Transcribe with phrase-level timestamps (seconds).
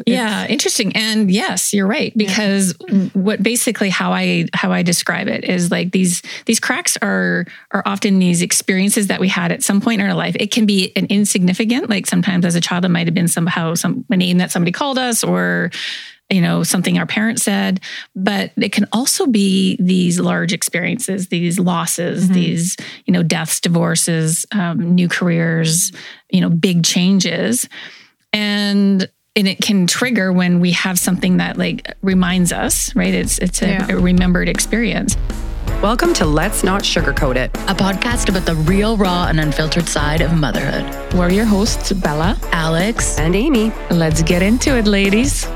[0.00, 0.94] it's yeah, interesting.
[0.96, 3.06] And yes, you're right because yeah.
[3.12, 7.82] what basically how I how I describe it is like these these cracks are are
[7.86, 10.36] often these experiences that we had at some point in our life.
[10.38, 13.74] It can be an insignificant, like sometimes as a child, it might have been somehow
[13.74, 15.70] some a name that somebody called us or
[16.30, 17.80] you know something our parents said
[18.16, 22.34] but it can also be these large experiences these losses mm-hmm.
[22.34, 25.92] these you know deaths divorces um, new careers
[26.30, 27.68] you know big changes
[28.32, 33.38] and and it can trigger when we have something that like reminds us right it's
[33.38, 33.86] it's a, yeah.
[33.90, 35.16] a remembered experience
[35.82, 40.22] Welcome to Let's Not Sugarcoat It, a podcast about the real, raw, and unfiltered side
[40.22, 41.12] of motherhood.
[41.12, 43.70] We're your hosts, Bella, Alex, and Amy.
[43.90, 45.46] Let's get into it, ladies.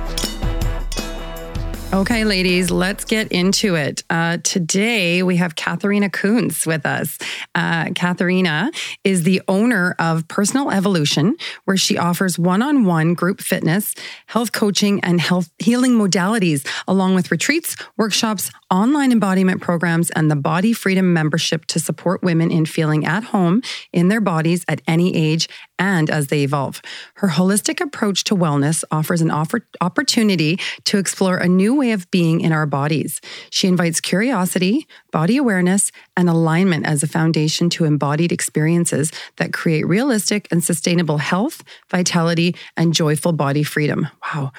[1.91, 4.05] Okay, ladies, let's get into it.
[4.11, 7.17] Uh, today we have Katharina Kunz with us.
[7.55, 8.71] Uh, Katharina
[9.05, 13.95] is the owner of Personal Evolution, where she offers one on one group fitness,
[14.27, 20.37] health coaching, and health healing modalities, along with retreats, workshops, online embodiment programs, and the
[20.37, 23.63] Body Freedom membership to support women in feeling at home
[23.95, 26.83] in their bodies at any age and as they evolve.
[27.15, 32.11] Her holistic approach to wellness offers an offer, opportunity to explore a new way of
[32.11, 33.21] being in our bodies.
[33.51, 39.87] She invites curiosity, body awareness, and alignment as a foundation to embodied experiences that create
[39.87, 44.09] realistic and sustainable health, vitality, and joyful body freedom.
[44.25, 44.53] Wow.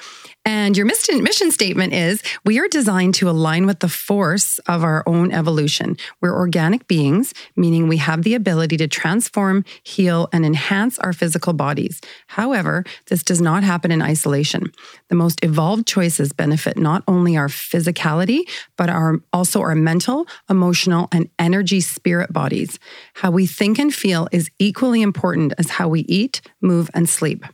[0.46, 5.02] And your mission, statement is we are designed to align with the force of our
[5.06, 5.96] own evolution.
[6.20, 11.52] We're organic beings, meaning we have the ability to transform, heal, and enhance our physical
[11.52, 12.00] bodies.
[12.28, 14.72] However, this does not happen in isolation.
[15.08, 21.08] The most evolved choices benefit not only our physicality, but our, also our mental, emotional,
[21.12, 22.78] and energy spirit bodies.
[23.14, 27.44] How we think and feel is equally important as how we eat, move, and sleep.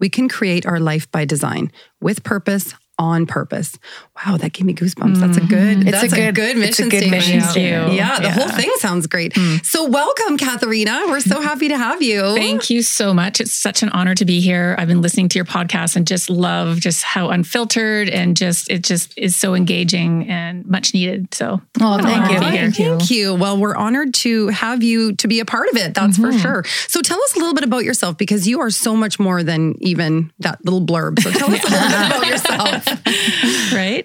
[0.00, 3.78] We can create our life by design with purpose on purpose.
[4.14, 5.16] Wow, that gave me goosebumps.
[5.16, 5.48] That's a mm-hmm.
[5.48, 5.88] good.
[5.88, 7.26] It's that's a good, a good mission, a good statement.
[7.26, 7.94] mission statement.
[7.94, 8.30] Yeah, the yeah.
[8.30, 9.34] whole thing sounds great.
[9.34, 9.64] Mm.
[9.66, 11.06] So, welcome, Katharina.
[11.08, 12.20] We're so happy to have you.
[12.36, 13.40] Thank you so much.
[13.40, 14.76] It's such an honor to be here.
[14.78, 18.84] I've been listening to your podcast and just love just how unfiltered and just it
[18.84, 21.34] just is so engaging and much needed.
[21.34, 22.38] So, oh, thank you.
[22.38, 22.98] Thank you.
[22.98, 23.34] Thank you.
[23.34, 25.92] Well, we're honored to have you to be a part of it.
[25.92, 26.30] That's mm-hmm.
[26.30, 26.64] for sure.
[26.86, 29.74] So, tell us a little bit about yourself because you are so much more than
[29.80, 31.20] even that little blurb.
[31.20, 33.72] So, tell us a little bit about yourself.
[33.74, 34.03] right.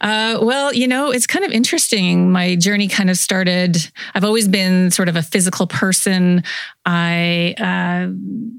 [0.00, 2.30] Uh, well, you know, it's kind of interesting.
[2.30, 6.42] My journey kind of started, I've always been sort of a physical person.
[6.84, 8.12] I uh,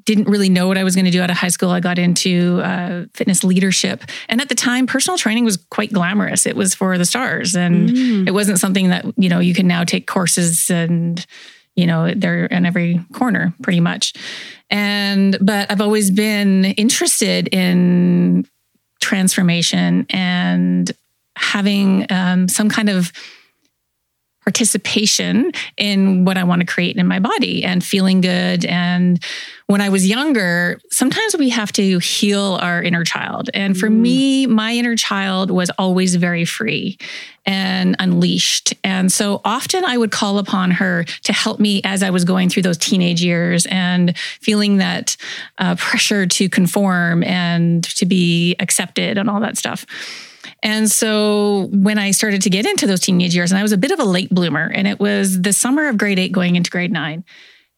[0.05, 1.69] didn't really know what I was going to do out of high school.
[1.69, 4.03] I got into uh, fitness leadership.
[4.27, 6.45] And at the time, personal training was quite glamorous.
[6.45, 7.55] It was for the stars.
[7.55, 8.27] And mm.
[8.27, 11.25] it wasn't something that, you know, you can now take courses and,
[11.75, 14.13] you know, they're in every corner pretty much.
[14.69, 18.45] And, but I've always been interested in
[18.99, 20.91] transformation and
[21.35, 23.11] having um, some kind of
[24.49, 28.65] participation in what I want to create in my body and feeling good.
[28.65, 29.23] And
[29.67, 33.51] when I was younger, sometimes we have to heal our inner child.
[33.53, 33.99] And for mm.
[33.99, 36.97] me, my inner child was always very free
[37.45, 38.73] and unleashed.
[38.83, 42.49] And so often I would call upon her to help me as I was going
[42.49, 45.15] through those teenage years and feeling that
[45.59, 49.85] uh, pressure to conform and to be accepted and all that stuff.
[50.63, 53.77] And so when I started to get into those teenage years, and I was a
[53.77, 56.69] bit of a late bloomer, and it was the summer of grade eight going into
[56.69, 57.23] grade nine.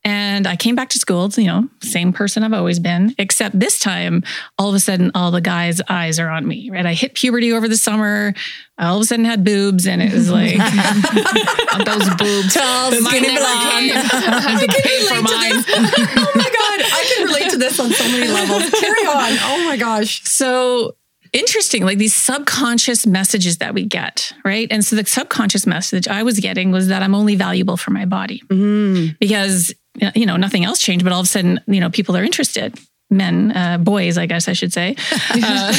[0.03, 3.77] And I came back to school, you know, same person I've always been, except this
[3.77, 4.23] time,
[4.57, 6.87] all of a sudden, all the guys' eyes are on me, right?
[6.87, 8.33] I hit puberty over the summer.
[8.79, 10.57] I all of a sudden had boobs, and it was like
[11.85, 12.55] those boobs.
[12.55, 13.91] Tall, skinny blonde.
[13.93, 15.63] I can relate to mine.
[16.17, 16.81] oh my God.
[16.81, 18.71] I can relate to this on so many levels.
[18.71, 19.37] Carry on.
[19.43, 20.23] Oh my gosh.
[20.23, 20.95] So
[21.33, 24.67] interesting like these subconscious messages that we get right?
[24.71, 28.05] And so the subconscious message i was getting was that i'm only valuable for my
[28.05, 28.41] body.
[28.49, 29.17] Mm.
[29.19, 29.73] because
[30.15, 32.77] you know nothing else changed but all of a sudden you know people are interested.
[33.09, 34.95] Men uh, boys i guess i should say.
[35.43, 35.73] Uh,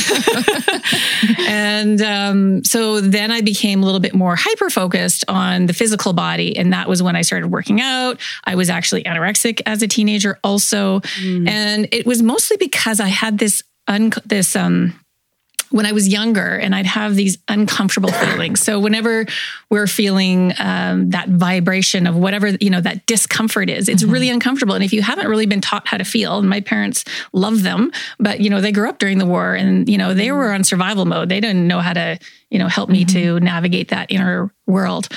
[1.48, 6.12] and um, so then i became a little bit more hyper focused on the physical
[6.12, 8.18] body and that was when i started working out.
[8.44, 11.00] I was actually anorexic as a teenager also.
[11.00, 11.48] Mm.
[11.48, 14.98] and it was mostly because i had this un- this um
[15.72, 18.60] when I was younger and I'd have these uncomfortable feelings.
[18.60, 19.27] So whenever
[19.71, 24.13] we're feeling um, that vibration of whatever, you know, that discomfort is, it's mm-hmm.
[24.13, 24.74] really uncomfortable.
[24.74, 27.91] And if you haven't really been taught how to feel, and my parents love them,
[28.19, 30.63] but, you know, they grew up during the war and, you know, they were on
[30.63, 31.28] survival mode.
[31.28, 32.18] They didn't know how to,
[32.53, 35.09] you know, help me to navigate that inner world.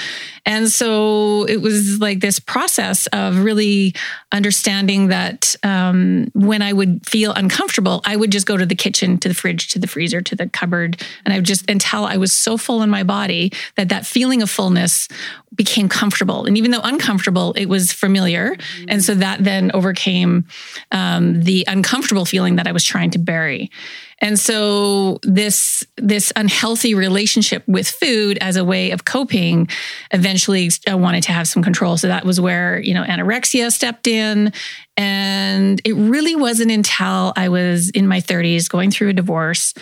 [0.46, 3.94] And so it was like this process of really
[4.32, 9.18] understanding that um, when I would feel uncomfortable, I would just go to the kitchen,
[9.18, 11.04] to the fridge, to the freezer, to the cupboard.
[11.26, 14.42] And I would just, until I was so full in my body that that feeling
[14.42, 15.10] of fullness
[15.54, 16.46] became comfortable.
[16.46, 18.56] And even though uncomfortable, it was familiar.
[18.88, 20.46] And so that then overcame
[20.92, 23.72] um, the uncomfortable feeling that I was trying to bury.
[24.19, 29.67] And so this this unhealthy relationship with food as a way of coping
[30.12, 31.97] eventually I wanted to have some control.
[31.97, 34.53] So that was where, you know, anorexia stepped in
[34.97, 39.73] and it really wasn't until I was in my 30s going through a divorce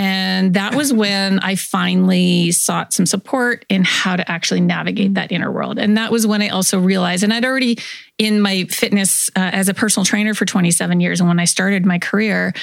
[0.00, 5.32] and that was when I finally sought some support in how to actually navigate that
[5.32, 5.76] inner world.
[5.76, 7.78] And that was when I also realized, and I'd already
[8.16, 11.18] in my fitness uh, as a personal trainer for 27 years.
[11.18, 12.54] And when I started my career,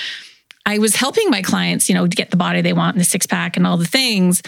[0.65, 3.05] I was helping my clients, you know, to get the body they want and the
[3.05, 4.41] six pack and all the things.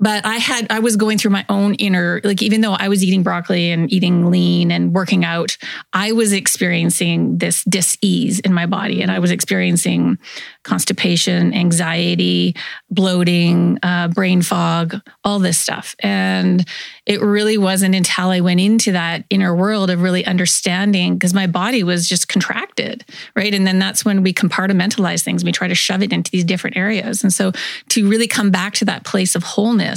[0.00, 3.04] But I had, I was going through my own inner, like, even though I was
[3.04, 5.58] eating broccoli and eating lean and working out,
[5.92, 9.02] I was experiencing this dis ease in my body.
[9.02, 10.18] And I was experiencing
[10.62, 12.56] constipation, anxiety,
[12.90, 15.94] bloating, uh, brain fog, all this stuff.
[16.00, 16.66] And
[17.04, 21.46] it really wasn't until I went into that inner world of really understanding because my
[21.46, 23.04] body was just contracted,
[23.36, 23.52] right?
[23.54, 25.44] And then that's when we compartmentalize things.
[25.44, 27.22] We try to shove it into these different areas.
[27.22, 27.52] And so
[27.90, 29.89] to really come back to that place of wholeness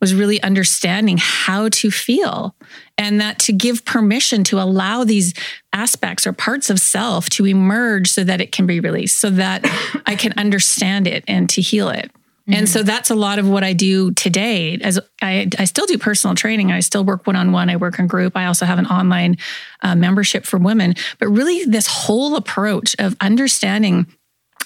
[0.00, 2.54] was really understanding how to feel
[2.98, 5.34] and that to give permission to allow these
[5.72, 9.64] aspects or parts of self to emerge so that it can be released, so that
[10.06, 12.10] I can understand it and to heal it.
[12.42, 12.54] Mm-hmm.
[12.54, 14.76] And so that's a lot of what I do today.
[14.82, 17.70] As I, I still do personal training, I still work one on one.
[17.70, 18.36] I work in group.
[18.36, 19.36] I also have an online
[19.82, 20.94] uh, membership for women.
[21.20, 24.08] But really, this whole approach of understanding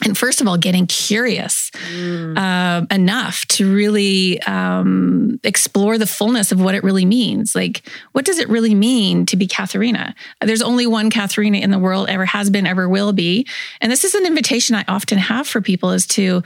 [0.04, 2.36] and first of all, getting curious mm.
[2.36, 7.54] uh, enough to really um, explore the fullness of what it really means.
[7.54, 10.14] Like, what does it really mean to be Katharina?
[10.40, 13.46] There's only one Katharina in the world, ever has been, ever will be.
[13.80, 16.42] And this is an invitation I often have for people is to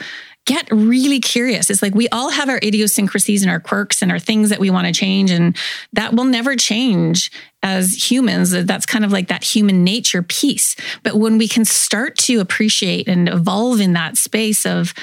[0.46, 1.70] get really curious.
[1.70, 4.70] It's like we all have our idiosyncrasies and our quirks and our things that we
[4.70, 5.56] want to change, and
[5.93, 7.31] that will never change
[7.62, 8.50] as humans.
[8.50, 10.76] That's kind of like that human nature piece.
[11.02, 14.94] But when we can start to appreciate and evolve in that space of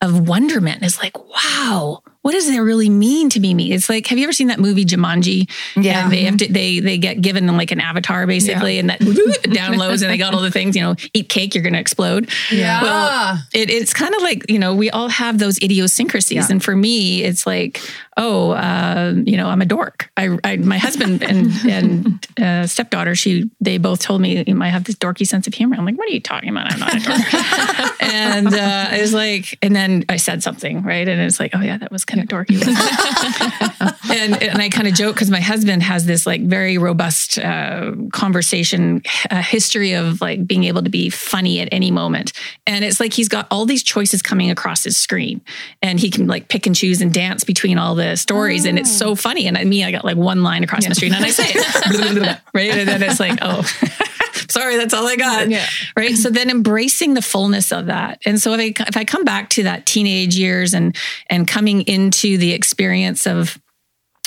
[0.00, 3.72] of wonderment, is like, wow, what does it really mean to be me?
[3.72, 5.48] It's like, have you ever seen that movie Jumanji?
[5.76, 6.04] Yeah.
[6.04, 8.80] And they have to, they they get given them like an avatar basically, yeah.
[8.80, 10.76] and that downloads and they got all the things.
[10.76, 12.30] You know, eat cake, you're going to explode.
[12.50, 12.82] Yeah.
[12.82, 16.46] Well, it, it's kind of like you know we all have those idiosyncrasies, yeah.
[16.50, 17.80] and for me, it's like
[18.18, 20.10] oh, uh, you know, I'm a dork.
[20.16, 24.70] I, I my husband and and uh, stepdaughter, she they both told me you might
[24.70, 25.76] have this dorky sense of humor.
[25.78, 26.72] I'm like, what are you talking about?
[26.72, 28.02] I'm not a dork.
[28.02, 31.60] and uh, I was like, and then I said something right, and it's like, oh
[31.60, 32.60] yeah, that was kind of dorky.
[34.10, 37.92] and and I kind of joke because my husband has this like very robust uh,
[38.12, 42.32] conversation uh, history of like being able to be funny at any moment,
[42.66, 45.40] and it's like he's got all these choices coming across his screen,
[45.82, 48.68] and he can like pick and choose and dance between all the stories oh.
[48.70, 49.14] and it's so oh.
[49.14, 49.46] funny.
[49.46, 50.90] And I me, I got like one line across yeah.
[50.90, 52.38] my street and I say it.
[52.54, 52.70] right.
[52.70, 53.60] And then it's like, oh,
[54.50, 55.48] sorry, that's all I got.
[55.48, 55.66] Yeah.
[55.96, 56.16] Right.
[56.16, 58.20] So then embracing the fullness of that.
[58.24, 60.96] And so if I if I come back to that teenage years and
[61.28, 63.58] and coming into the experience of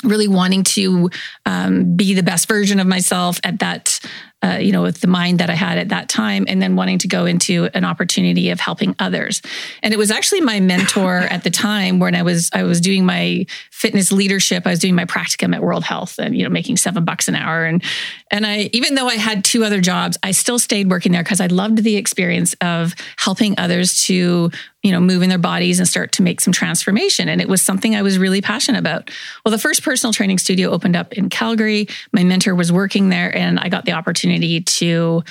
[0.03, 1.09] really wanting to
[1.45, 3.99] um, be the best version of myself at that
[4.43, 6.97] uh, you know, with the mind that I had at that time, and then wanting
[6.99, 9.41] to go into an opportunity of helping others.
[9.83, 13.05] And it was actually my mentor at the time when I was I was doing
[13.05, 14.65] my fitness leadership.
[14.65, 17.35] I was doing my practicum at World Health, and you know, making seven bucks an
[17.35, 17.65] hour.
[17.65, 17.83] And
[18.31, 21.41] and I even though I had two other jobs, I still stayed working there because
[21.41, 24.51] I loved the experience of helping others to
[24.83, 27.29] you know, move in their bodies and start to make some transformation.
[27.29, 29.11] And it was something I was really passionate about.
[29.45, 31.87] Well, the first personal training studio opened up in Calgary.
[32.11, 35.23] My mentor was working there, and I got the opportunity to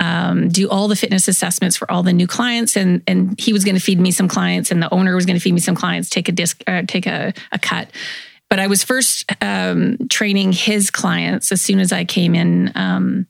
[0.00, 2.76] um, do all the fitness assessments for all the new clients.
[2.76, 5.36] And and he was going to feed me some clients, and the owner was going
[5.36, 7.90] to feed me some clients, take a disc, uh, take a, a cut.
[8.50, 13.26] But I was first um, training his clients as soon as I came in um,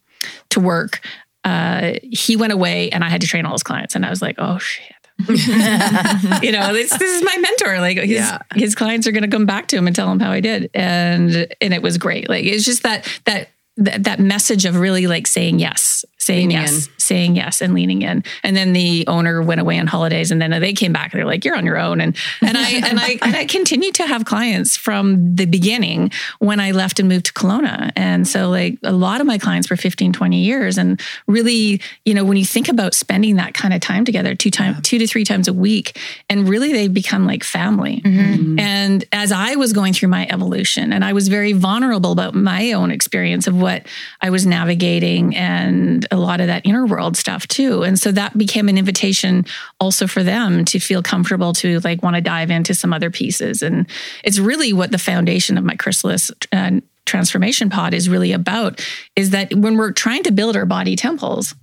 [0.51, 1.01] to work.
[1.45, 4.23] Uh, he went away, and I had to train all his clients, and I was
[4.23, 4.96] like, oh shit
[5.29, 7.81] you know, this, this is my mentor.
[7.81, 8.39] Like his, yeah.
[8.55, 10.71] his clients are going to come back to him and tell him how I did.
[10.75, 12.29] And, and it was great.
[12.29, 16.63] Like, it's just that, that, that, that message of really like saying yes, saying Leaning
[16.63, 18.25] yes, saying yes and leaning in.
[18.43, 21.27] And then the owner went away on holidays and then they came back and they're
[21.27, 22.01] like, you're on your own.
[22.01, 26.59] And, and I, and I, and I continued to have clients from the beginning when
[26.59, 27.93] I left and moved to Kelowna.
[27.95, 30.79] And so like a lot of my clients were 15, 20 years.
[30.79, 34.51] And really, you know, when you think about spending that kind of time together, two
[34.51, 38.03] times, two to three times a week, and really they become like family.
[38.05, 38.59] Mm-hmm.
[38.59, 42.73] And as I was going through my evolution and I was very vulnerable about my
[42.73, 43.87] own experience of what
[44.21, 47.83] I was navigating and a lot of that inner world stuff too.
[47.83, 49.45] And so that became an invitation
[49.79, 53.63] also for them to feel comfortable to like want to dive into some other pieces.
[53.63, 53.87] And
[54.25, 59.31] it's really what the foundation of my chrysalis uh, transformation pod is really about is
[59.31, 61.55] that when we're trying to build our body temples,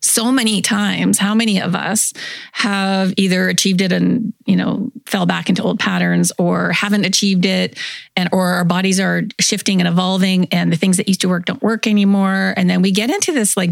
[0.00, 2.12] so many times how many of us
[2.52, 7.44] have either achieved it and you know fell back into old patterns or haven't achieved
[7.44, 7.78] it
[8.16, 11.46] and or our bodies are shifting and evolving and the things that used to work
[11.46, 12.54] don't work anymore.
[12.56, 13.70] And then we get into this like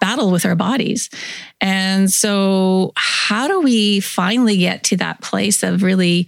[0.00, 1.10] battle with our bodies.
[1.60, 6.26] And so how do we finally get to that place of really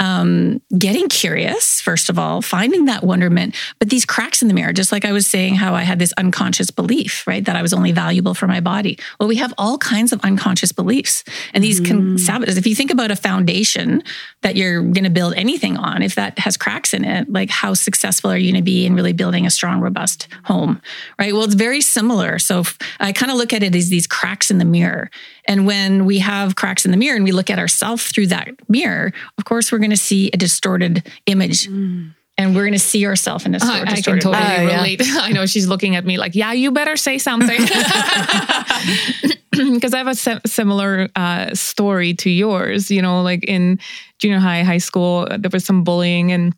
[0.00, 4.72] um, getting curious, first of all, finding that wonderment, but these cracks in the mirror,
[4.72, 7.74] just like I was saying, how I had this unconscious belief, right, that I was
[7.74, 8.98] only valuable for my body.
[9.20, 12.56] Well, we have all kinds of unconscious beliefs, and these can sabotage.
[12.56, 14.02] If you think about a foundation
[14.40, 17.74] that you're going to build anything on, if that has cracks in it, like how
[17.74, 20.80] successful are you going to be in really building a strong, robust home,
[21.18, 21.34] right?
[21.34, 22.38] Well, it's very similar.
[22.38, 22.64] So
[22.98, 25.10] I kind of look at it as these cracks in the mirror.
[25.50, 28.50] And when we have cracks in the mirror and we look at ourselves through that
[28.68, 31.66] mirror, of course, we're going to see a distorted image.
[31.66, 34.76] And we're going to see ourselves in a I, I can totally yeah.
[34.76, 35.02] relate.
[35.04, 37.60] I know she's looking at me like, yeah, you better say something.
[39.50, 42.88] Because I have a si- similar uh, story to yours.
[42.88, 43.80] You know, like in
[44.18, 46.54] junior high, high school, there was some bullying and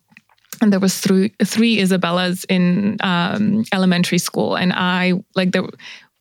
[0.61, 5.63] and there was three three Isabellas in um, elementary school, and I like there.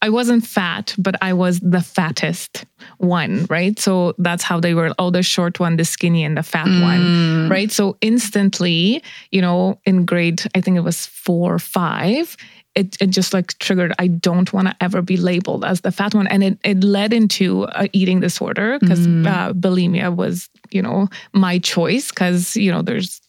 [0.02, 2.64] I wasn't fat, but I was the fattest
[2.98, 3.78] one, right?
[3.78, 4.92] So that's how they were.
[4.98, 7.70] Oh, the short one, the skinny, and the fat one, right?
[7.70, 12.36] So instantly, you know, in grade, I think it was four, or five,
[12.74, 13.92] it, it just like triggered.
[13.98, 17.12] I don't want to ever be labeled as the fat one, and it it led
[17.12, 22.82] into a eating disorder because uh, bulimia was, you know, my choice because you know
[22.82, 23.20] there's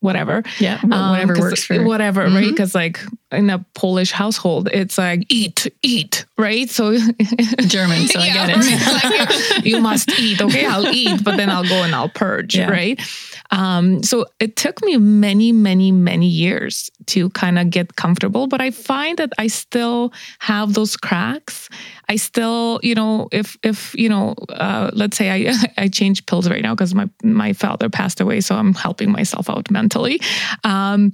[0.00, 0.42] whatever.
[0.58, 2.48] Yeah, Um, works for whatever, right?
[2.48, 6.68] Because like in a Polish household, it's like eat, eat, right?
[6.70, 6.96] So
[7.66, 9.56] German, so I get it.
[9.56, 10.40] Like, you must eat.
[10.40, 12.70] Okay, I'll eat, but then I'll go and I'll purge, Yeah.
[12.70, 13.00] right?
[13.50, 18.60] Um, so it took me many, many, many years to kind of get comfortable, but
[18.60, 21.68] I find that I still have those cracks.
[22.08, 26.48] I still, you know, if if you know, uh, let's say I I change pills
[26.48, 30.20] right now because my my father passed away, so I'm helping myself out mentally.
[30.64, 31.12] Um,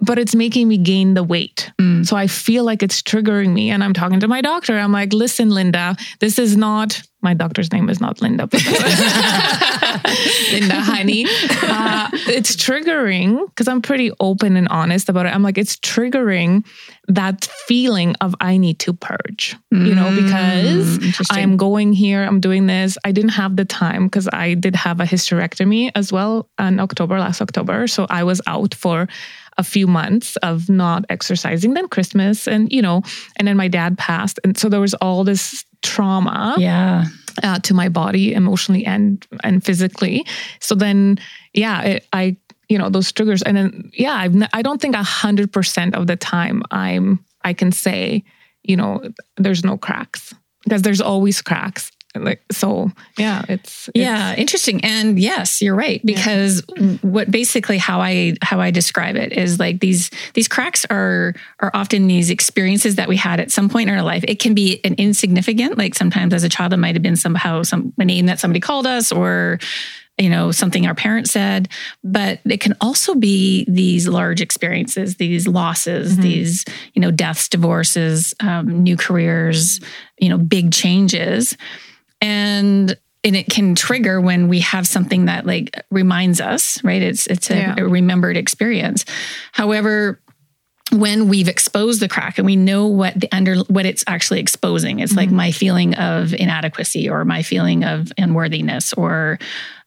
[0.00, 1.72] but it's making me gain the weight.
[2.04, 3.70] So I feel like it's triggering me.
[3.70, 4.78] And I'm talking to my doctor.
[4.78, 8.48] I'm like, listen, Linda, this is not, my doctor's name is not Linda,
[10.52, 11.24] Linda Honey.
[11.26, 15.34] Uh, it's triggering because I'm pretty open and honest about it.
[15.34, 16.66] I'm like, it's triggering
[17.08, 20.98] that feeling of I need to purge, you know, because.
[21.30, 22.98] I'm going here, I'm doing this.
[23.04, 27.18] I didn't have the time because I did have a hysterectomy as well in October,
[27.18, 27.86] last October.
[27.86, 29.08] So I was out for
[29.58, 33.02] a few months of not exercising, then Christmas, and you know,
[33.36, 34.38] and then my dad passed.
[34.44, 37.04] And so there was all this trauma Yeah.
[37.42, 40.24] uh, to my body emotionally and and physically
[40.60, 41.18] so then
[41.52, 42.34] yeah it, i
[42.70, 45.94] you know those triggers and then yeah I've n- i don't think a hundred percent
[45.94, 48.24] of the time i'm i can say
[48.62, 49.02] you know
[49.36, 50.32] there's no cracks
[50.64, 53.42] because there's always cracks like so yeah.
[53.48, 54.84] It's, it's Yeah, interesting.
[54.84, 56.62] And yes, you're right because
[57.02, 61.70] what basically how I how I describe it is like these these cracks are are
[61.74, 64.24] often these experiences that we had at some point in our life.
[64.28, 67.62] It can be an insignificant, like sometimes as a child it might have been somehow
[67.62, 69.58] some a name that somebody called us or
[70.18, 71.68] you know something our parents said
[72.04, 78.32] but it can also be these large experiences these losses these you know deaths divorces
[78.40, 79.80] um, new careers
[80.18, 81.56] you know big changes
[82.24, 87.26] and and it can trigger when we have something that like reminds us right it's
[87.26, 87.74] it's a, Yeah.
[87.78, 89.04] a remembered experience
[89.52, 90.20] however
[90.92, 95.00] when we've exposed the crack and we know what the under what it's actually exposing
[95.00, 99.38] it's like my feeling of inadequacy or my feeling of unworthiness or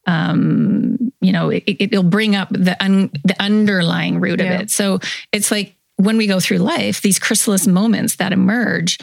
[0.07, 4.53] um you know it, it'll bring up the un, the underlying root Yeah.
[4.55, 4.99] of it so
[5.31, 8.97] it's like when we go through life these chrysalis moments that emerge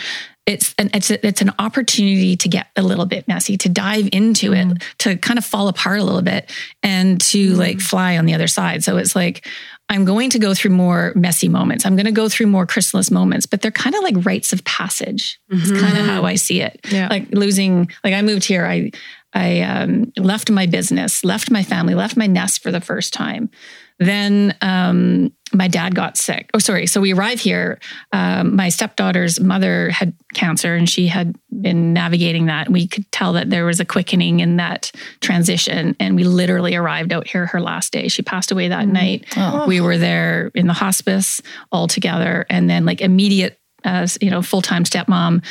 [0.46, 4.08] it's an it's a, it's an opportunity to get a little bit messy to dive
[4.12, 4.76] into it mm-hmm.
[4.98, 6.50] to kind of fall apart a little bit
[6.82, 7.58] and to mm-hmm.
[7.58, 9.48] like fly on the other side so it's like
[9.88, 11.84] I'm going to go through more messy moments.
[11.84, 14.64] I'm going to go through more chrysalis moments, but they're kind of like rites of
[14.64, 15.38] passage.
[15.50, 15.78] It's mm-hmm.
[15.78, 16.80] kind of how I see it.
[16.90, 17.08] Yeah.
[17.08, 18.92] Like losing, like I moved here, I
[19.34, 23.50] I um, left my business, left my family, left my nest for the first time.
[23.98, 26.50] Then um, my dad got sick.
[26.52, 26.86] Oh, sorry.
[26.86, 27.78] So we arrive here.
[28.12, 32.68] Um, my stepdaughter's mother had cancer, and she had been navigating that.
[32.68, 37.12] We could tell that there was a quickening in that transition, and we literally arrived
[37.12, 38.08] out here her last day.
[38.08, 39.26] She passed away that night.
[39.68, 44.42] We were there in the hospice all together, and then like immediate, as you know,
[44.42, 45.44] full time stepmom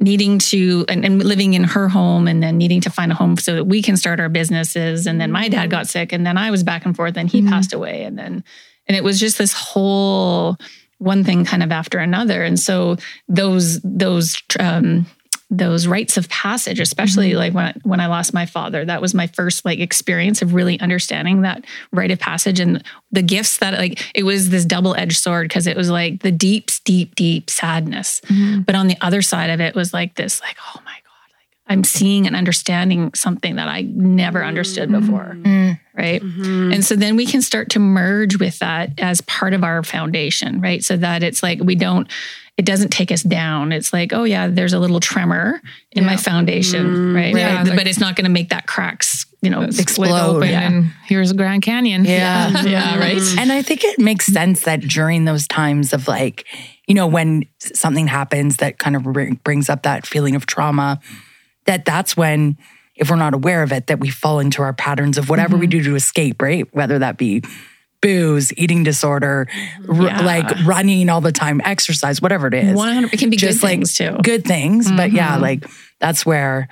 [0.00, 3.36] needing to and, and living in her home and then needing to find a home
[3.36, 5.06] so that we can start our businesses.
[5.06, 7.42] And then my dad got sick and then i was back and forth and he
[7.42, 8.04] passed away.
[8.04, 8.44] And then
[8.86, 10.56] and it was just this whole
[10.98, 12.42] one thing kind of after another.
[12.42, 12.96] And so
[13.28, 15.06] those those um
[15.48, 17.38] those rites of passage especially mm-hmm.
[17.38, 20.78] like when when i lost my father that was my first like experience of really
[20.80, 25.48] understanding that rite of passage and the gifts that like it was this double-edged sword
[25.48, 28.20] because it was like the deep deep deep sadness.
[28.26, 28.62] Mm-hmm.
[28.62, 30.96] But on the other side of it was like this like oh my
[31.68, 35.00] i'm seeing and understanding something that i never understood mm.
[35.00, 35.78] before mm.
[35.96, 36.22] right?
[36.22, 36.72] Mm-hmm.
[36.74, 40.60] And so then we can start to merge with that as part of our foundation
[40.60, 40.84] right?
[40.84, 42.08] So that it's like we don't
[42.56, 43.72] it doesn't take us down.
[43.72, 45.60] It's like oh yeah there's a little tremor
[45.92, 47.14] in my foundation mm.
[47.14, 47.66] right, Yeah, Right.
[47.66, 50.36] like- but it's not going to make that cracks you know split Explode.
[50.36, 50.48] open.
[50.48, 52.04] And here's a Grand Canyon.
[52.04, 52.62] Yeah.
[52.62, 52.98] yeah.
[53.06, 53.20] Right?
[53.38, 56.44] And I think it makes sense that during those times of like,
[56.86, 61.00] you know, when something happens that kind of bring- brings up that feeling of trauma,
[61.66, 62.56] that that's when,
[62.94, 65.66] if we're not aware of it, that we fall into our patterns of whatever we
[65.66, 65.78] mm-hmm.
[65.78, 66.66] do to escape, right?
[66.74, 67.42] Whether that be
[68.02, 69.48] booze, eating disorder,
[69.88, 70.20] r- Yeah.
[70.20, 72.74] like running all the time, exercise, whatever it is.
[72.76, 74.90] 100 it can be Just good like things too good things.
[74.92, 75.42] But yeah, mm-hmm.
[75.42, 75.66] like
[75.98, 76.68] that's where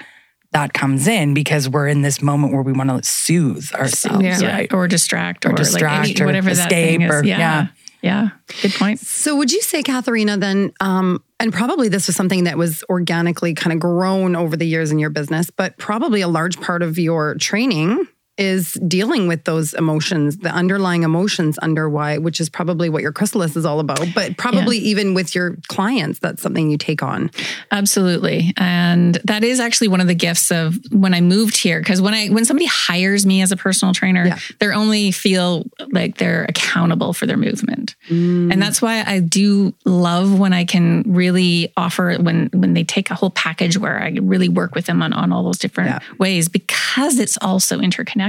[0.52, 4.46] that comes in because we're in this moment where we want to soothe ourselves, Yeah.
[4.46, 4.72] right?
[4.72, 7.12] or distract or, like distract any, or whatever that escape thing is.
[7.14, 7.38] or- yeah.
[7.38, 7.66] yeah.
[8.04, 8.28] Yeah
[8.62, 9.00] good point.
[9.00, 13.54] So would you say, Katharina, then, um, and probably this was something that was organically
[13.54, 16.98] kind of grown over the years in your business, but probably a large part of
[16.98, 18.06] your training
[18.36, 23.12] is dealing with those emotions, the underlying emotions under why, which is probably what your
[23.12, 24.04] chrysalis is all about.
[24.14, 27.30] But probably even with your clients, that's something you take on.
[27.70, 28.52] Absolutely.
[28.56, 31.80] And that is actually one of the gifts of when I moved here.
[31.82, 34.38] Cause when I when somebody hires me as a personal trainer, Yeah.
[34.58, 37.94] they only feel like they're accountable for their movement.
[38.08, 38.52] Mm.
[38.52, 43.10] And that's why I do love when I can really offer when when they take
[43.10, 45.98] a whole package where I really work with them on, on all those different Yeah.
[46.18, 48.23] ways because it's also interconnected.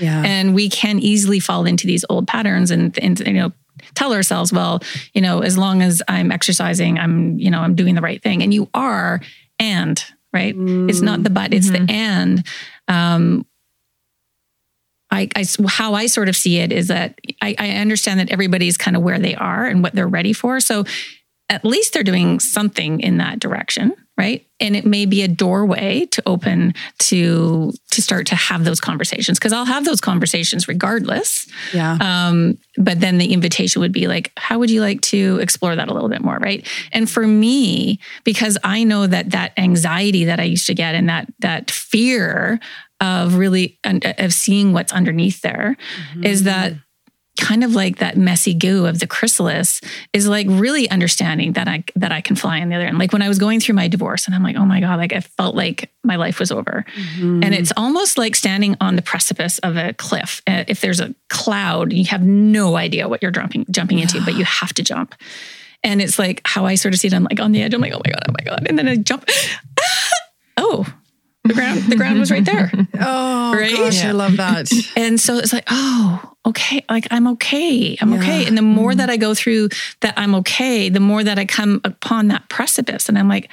[0.00, 0.22] Yeah.
[0.24, 3.52] And we can easily fall into these old patterns and, and you know,
[3.94, 4.80] tell ourselves, well,
[5.14, 8.42] you know, as long as I'm exercising, I'm, you know, I'm doing the right thing.
[8.42, 9.20] And you are,
[9.58, 10.54] and right.
[10.56, 12.46] It's not the but, it's the and.
[12.88, 13.46] Um,
[15.10, 18.76] I, I, how I sort of see it is that I, I understand that everybody's
[18.76, 20.60] kind of where they are and what they're ready for.
[20.60, 20.84] So
[21.48, 24.44] at least they're doing something in that direction, right?
[24.58, 29.38] And it may be a doorway to open to to start to have those conversations
[29.38, 31.46] because I'll have those conversations regardless.
[31.72, 31.96] Yeah.
[32.00, 35.88] Um, but then the invitation would be like, how would you like to explore that
[35.88, 36.66] a little bit more, right?
[36.90, 41.08] And for me, because I know that that anxiety that I used to get and
[41.08, 42.58] that that fear
[43.00, 45.76] of really of seeing what's underneath there
[46.24, 46.72] is that
[47.38, 49.80] kind of like that messy goo of the chrysalis
[50.12, 52.98] is like really understanding that I that I can fly on the other end.
[52.98, 55.12] Like when I was going through my divorce and I'm like, oh my God, like
[55.12, 56.84] I felt like my life was over.
[57.44, 60.42] And it's almost like standing on the precipice of a cliff.
[60.46, 64.34] Uh, If there's a cloud, you have no idea what you're jumping jumping into, but
[64.34, 65.14] you have to jump.
[65.84, 67.14] And it's like how I sort of see it.
[67.14, 67.72] I'm like on the edge.
[67.72, 68.66] I'm like, oh my God, oh my God.
[68.68, 69.28] And then I jump.
[70.56, 70.84] oh,
[71.48, 72.70] the ground, the ground was right there.
[73.00, 73.74] Oh, Right?
[73.74, 74.70] gosh, I love that.
[74.96, 77.96] And so it's like, oh, okay, like I'm okay.
[78.00, 78.46] I'm okay.
[78.46, 79.10] And the more that mm-hmm.
[79.12, 79.68] I go through
[80.00, 83.08] that I'm okay, the more that I come upon that precipice.
[83.08, 83.50] And I'm like,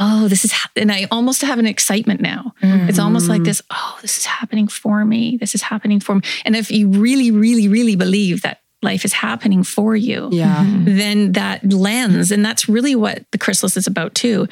[0.00, 0.70] oh, this is, ha-.
[0.76, 2.54] and I almost have an excitement now.
[2.62, 3.44] It's almost like mm-hmm.
[3.44, 5.36] this, oh, this is happening for me.
[5.38, 6.22] This is happening for me.
[6.44, 10.64] And if you really, really, really believe that life is happening for you, Yeah.
[10.84, 14.46] then that lens, and that's really what the chrysalis is about too,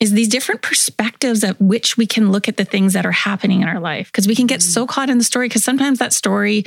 [0.00, 3.60] is these different perspectives at which we can look at the things that are happening
[3.60, 4.08] in our life.
[4.10, 4.70] Because we can get mm-hmm.
[4.70, 6.64] so caught in the story, because sometimes that story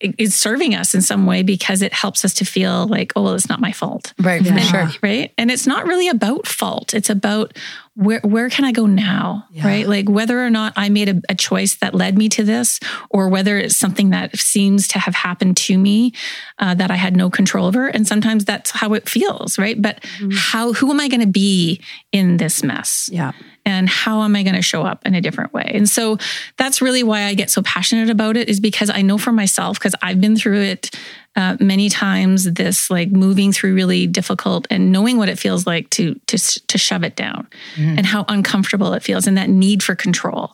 [0.00, 3.34] is serving us in some way because it helps us to feel like, oh, well,
[3.34, 4.14] it's not my fault.
[4.18, 4.58] Right, for Yeah.
[4.58, 4.90] sure.
[5.02, 5.32] Right.
[5.36, 6.94] And it's not really about fault.
[6.94, 7.56] It's about
[8.00, 9.44] where where can I go now?
[9.50, 9.66] Yeah.
[9.66, 9.86] Right.
[9.86, 13.28] Like whether or not I made a, a choice that led me to this, or
[13.28, 16.12] whether it's something that seems to have happened to me
[16.58, 17.88] uh, that I had no control over.
[17.88, 19.80] And sometimes that's how it feels, right?
[19.80, 23.10] But how who am I going to be in this mess?
[23.12, 23.32] Yeah.
[23.66, 25.70] and how am I going to show up in a different way?
[25.74, 26.16] And so
[26.56, 29.78] that's really why I get so passionate about it is because I know for myself
[29.78, 30.90] because I've been through it
[31.36, 35.88] uh, many times this like moving through really difficult and knowing what it feels like
[35.90, 37.96] to to to shove it down mm-hmm.
[37.96, 40.52] and how uncomfortable it feels and that need for control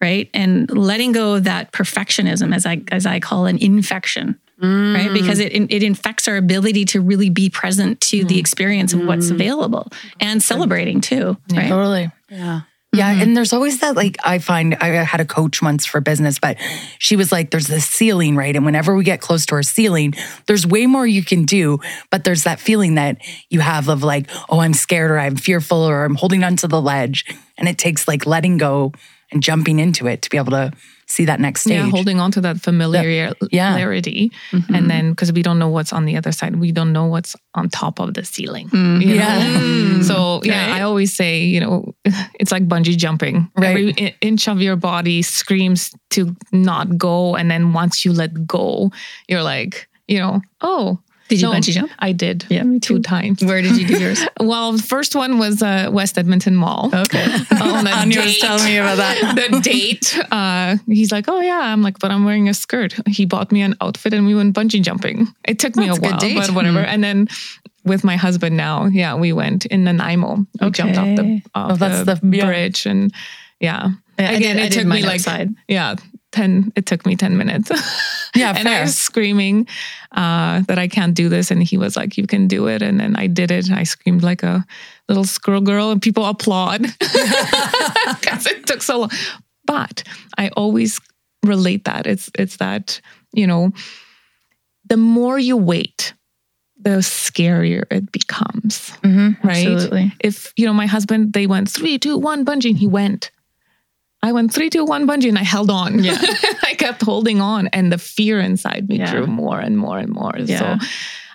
[0.00, 0.28] right?
[0.34, 5.10] And letting go of that perfectionism as i as i call an infection right?
[5.10, 5.14] Mm.
[5.14, 8.40] Because it it infects our ability to really be present to the mm.
[8.40, 9.32] experience of what's mm.
[9.32, 9.88] available
[10.20, 11.68] and celebrating too right?
[11.68, 12.10] Totally.
[12.28, 12.62] Yeah.
[12.96, 13.12] Yeah.
[13.12, 13.22] Mm-hmm.
[13.22, 16.56] And there's always that, like, I find I had a coach once for business, but
[16.98, 18.54] she was like, there's this ceiling, right?
[18.54, 20.14] And whenever we get close to our ceiling,
[20.46, 21.78] there's way more you can do.
[22.10, 23.18] But there's that feeling that
[23.50, 26.80] you have of like, oh, I'm scared or I'm fearful or I'm holding onto the
[26.80, 27.24] ledge.
[27.58, 28.92] And it takes like letting go
[29.30, 30.72] and jumping into it to be able to
[31.06, 31.74] see that next stage.
[31.74, 33.48] Yeah, holding on to that familiarity.
[33.50, 33.76] yeah.
[34.74, 37.36] And then because we don't know what's on the other side, we don't know what's
[37.54, 38.68] on top of the ceiling.
[38.72, 39.08] you mm-hmm.
[39.08, 39.14] know?
[39.14, 39.40] Yeah.
[39.40, 40.02] Mm-hmm.
[40.02, 40.80] So yeah, Right.
[40.80, 43.50] I always say, you know, it's like bungee jumping.
[43.56, 43.68] Right.
[43.68, 48.90] Every inch of your body screams to not go, and then once you let go,
[49.28, 50.98] you're like, you know, oh.
[51.28, 51.90] Did you no, bungee jump?
[51.98, 52.44] I did.
[52.48, 53.42] Yeah, me two times.
[53.44, 56.90] where did you do yours Well, the first one was uh, West Edmonton Mall.
[56.94, 57.24] okay
[57.60, 58.40] On a Anya was date.
[58.40, 59.50] telling me about that.
[59.50, 60.18] the date.
[60.30, 61.58] Uh, he's like, oh yeah.
[61.60, 62.94] I'm like, but I'm wearing a skirt.
[63.08, 65.26] He bought me an outfit and we went bungee jumping.
[65.44, 66.36] It took me That's a a good while, date.
[66.38, 66.80] but whatever.
[66.80, 67.28] And then
[67.84, 70.46] with my husband now, yeah, we went in Nanaimo.
[70.60, 72.46] We jumped off the, off Oh, that's the, the- yeah.
[72.46, 73.12] bridge and
[73.60, 73.90] yeah.
[74.18, 75.54] Yeah, I Again, did- I it did took me mine like outside.
[75.68, 75.96] yeah.
[76.36, 77.70] 10 it took me 10 minutes.
[78.34, 79.66] Yeah, and i was screaming
[80.12, 81.50] uh, that i can't do this.
[81.50, 82.82] And he was like you can do it.
[82.82, 83.70] And then i did it.
[83.70, 84.64] I screamed like a
[85.08, 86.82] little squirrel girl and people applaud.
[88.20, 89.10] Because it took so long.
[89.64, 90.02] But
[90.36, 91.00] i always
[91.42, 92.06] relate that.
[92.06, 93.00] It's it's that
[93.32, 93.72] you know
[94.84, 96.12] the more you wait
[96.76, 98.92] the scarier it becomes.
[99.02, 99.46] Mm-hmm.
[99.46, 99.66] right?
[99.66, 100.12] Absolutely.
[100.20, 103.30] if you know my husband they went three two one bungee and he went
[104.26, 106.18] i went three two one bungee and i held on Yeah.
[106.70, 109.12] i kept holding on and the fear inside me Yeah.
[109.12, 110.78] grew more and more and more Yeah.
[110.78, 110.86] so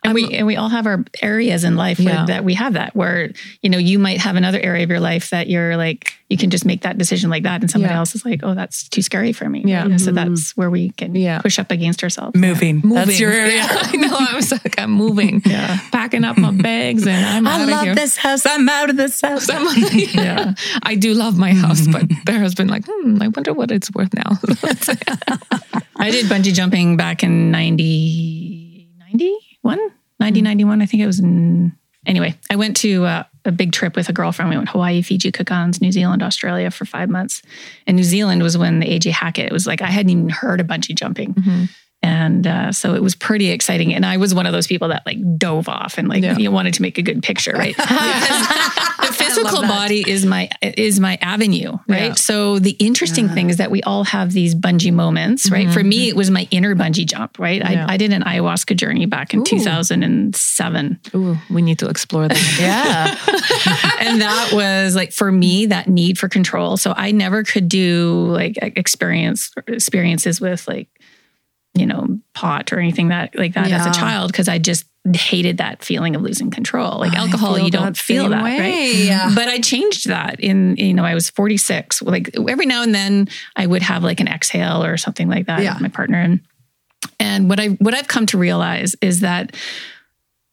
[0.04, 2.26] and we and we all have our areas in life where Yeah.
[2.26, 5.30] that we have that where you know you might have another area of your life
[5.30, 8.00] that you're like you can just make that decision like that and somebody Yeah.
[8.00, 9.84] else is like oh that's too scary for me Yeah.
[9.84, 11.40] You know, so that's where we can Yeah.
[11.40, 12.78] push up against ourselves Moving.
[12.78, 13.58] moving That's your area.
[13.58, 15.78] Yeah, i know i was like i'm moving Yeah.
[15.92, 18.46] packing up my bags and i'm I out love of here this house.
[18.46, 19.48] I'm out of this house.
[20.16, 20.54] yeah.
[20.84, 23.92] I do love my house, but there has been like, hmm, I wonder what it's
[23.94, 24.40] worth now.
[25.96, 29.38] I did bungee jumping back in 90, 90,
[30.20, 30.82] 91.
[30.82, 31.74] I think it was in,
[32.06, 34.50] anyway, I went to uh, a big trip with a girlfriend.
[34.52, 37.42] We went Hawaii, Fiji, Cook Islands, New Zealand, Australia for five months.
[37.88, 40.62] And New Zealand was when the AJ Hackett, it was like, I hadn't even heard
[40.62, 41.34] of bungee jumping.
[42.04, 43.94] And uh, so it was pretty exciting.
[43.94, 46.38] And I was one of those people that like dove off and like Yeah.
[46.38, 47.76] you wanted to make a good picture, right?
[49.02, 52.10] The physical body is my is my avenue, right?
[52.10, 52.14] Yeah.
[52.14, 55.70] So the interesting thing is that we all have these bungee moments, right?
[55.72, 57.62] For me, it was my inner bungee jump, right?
[57.62, 57.86] Yeah.
[57.88, 59.44] I, I did an ayahuasca journey back in Ooh.
[59.44, 61.00] 2007.
[61.16, 62.38] Ooh, we need to explore that.
[62.62, 63.08] Yeah.
[64.00, 68.26] and that was like for me that need for control so i never could do
[68.28, 70.90] like experience experiences with like
[71.74, 75.58] you know pot or anything that like that as a child because i just hated
[75.58, 78.60] that feeling of losing control like alcohol you don't feel that way.
[78.60, 79.32] right Yeah.
[79.34, 83.28] but i changed that in you know i was 46 like every now and then
[83.56, 85.74] i would have like an exhale or something like that Yeah.
[85.74, 86.42] with my partner and
[87.20, 89.56] and what i what i've come to realize is that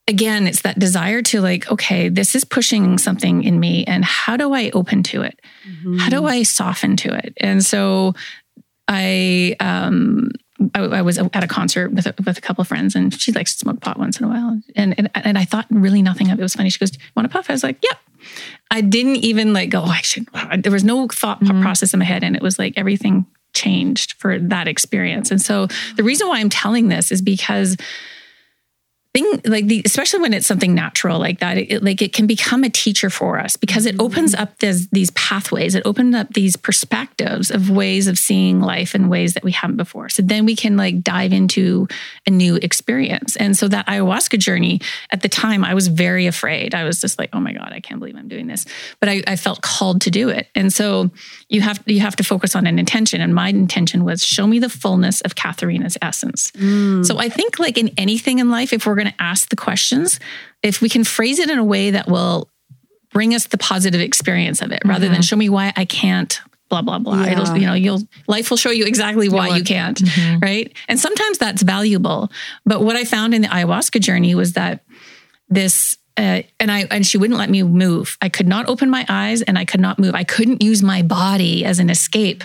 [0.07, 4.39] again, it's that desire to like, okay, this is pushing something in me, and how
[4.39, 5.39] do I open to it?
[5.99, 7.35] How do I soften to it?
[7.39, 8.15] And so,
[8.89, 10.31] I um,
[10.75, 13.33] I, I was at a concert with a, with a couple of friends, and she
[13.33, 16.31] likes to smoke pot once in a while, and and, and I thought really nothing
[16.31, 16.41] of it.
[16.41, 16.71] It was funny.
[16.71, 17.97] She goes, "Want a puff?" I was like, "Yeah."
[18.71, 19.83] I didn't even like go.
[19.83, 20.27] Oh, I should.
[20.59, 21.63] There was no thought mm-hmm.
[21.63, 25.31] process in my head, and it was like everything changed for that experience.
[25.31, 27.77] And so, the reason why I'm telling this is because
[29.15, 32.63] thing like the especially when it's something natural like that it, like it can become
[32.63, 34.43] a teacher for us because it opens mm-hmm.
[34.43, 35.75] up this, these pathways.
[35.75, 39.77] It opens up these perspectives of ways of seeing life in ways that we haven't
[39.77, 40.09] before.
[40.09, 41.89] So then we can like dive into
[42.27, 43.37] a new experience.
[43.37, 46.75] And so that ayahuasca journey at the time i was very afraid.
[46.75, 48.67] I was just like oh my god i can't believe i'm doing this.
[49.01, 50.49] But i, I felt called to do it.
[50.55, 51.11] And so
[51.49, 54.59] you have you have to focus on an intention and my intention was show me
[54.59, 57.05] the fullness of katharina's essence mm.
[57.05, 60.21] so I think, like in anything in life, if we're going to ask the questions,
[60.63, 62.49] if we can phrase it in a way that will
[63.11, 65.23] bring us the positive experience of it, rather than mm-hmm.
[65.23, 66.41] show me why I can't.
[66.69, 67.25] Blah blah blah.
[67.25, 67.33] Yeah.
[67.33, 70.39] It'll you know you'll life will show you exactly why you can't, mm-hmm.
[70.41, 70.71] right?
[70.87, 72.31] And sometimes that's valuable.
[72.67, 74.85] But what I found in the ayahuasca journey was that
[75.49, 78.19] this uh, and I and she wouldn't let me move.
[78.21, 80.17] I could not open my eyes and I could not move.
[80.17, 82.43] I couldn't use my body as an escape,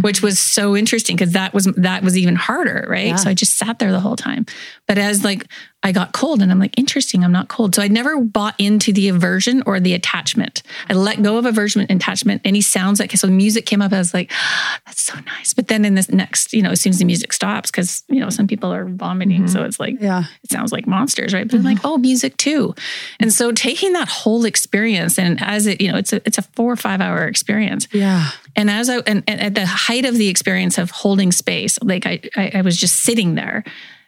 [0.00, 3.08] which was so interesting because that was that was even harder, right?
[3.08, 3.16] Yeah.
[3.16, 4.46] So I just sat there the whole time.
[4.88, 5.46] But as like
[5.84, 7.74] I got cold and I'm like, interesting, I'm not cold.
[7.74, 10.62] So I never bought into the aversion or the attachment.
[10.88, 12.40] I let go of aversion and attachment.
[12.42, 15.52] Any sounds like so the music came up, I was like, ah, that's so nice.
[15.52, 18.18] But then in this next, you know, as soon as the music stops, because you
[18.18, 19.42] know, some people are vomiting.
[19.42, 19.48] Mm-hmm.
[19.48, 20.24] So it's like Yeah.
[20.42, 21.46] it sounds like monsters, right?
[21.46, 21.86] But I'm like, mm-hmm.
[21.86, 22.74] oh, music too.
[23.20, 26.42] And so taking that whole experience and as it, you know, it's a it's a
[26.42, 27.88] four or five hour experience.
[27.92, 28.30] Yeah.
[28.56, 32.06] And as I and, and at the height of the experience of holding space, like
[32.06, 33.64] I, I I was just sitting there.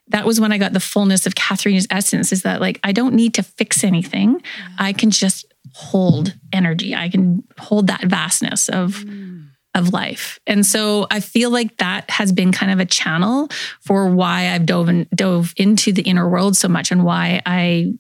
[0.09, 2.33] That was when I got the fullness of Katharina's essence.
[2.33, 4.41] Is that like I don't need to fix anything.
[4.79, 6.95] I can just hold energy.
[6.95, 9.49] I can hold that vastness of mm.
[9.75, 10.39] of life.
[10.47, 13.49] And so I feel like that has been kind of a channel
[13.81, 17.95] for why I've dove in, dove into the inner world so much and why I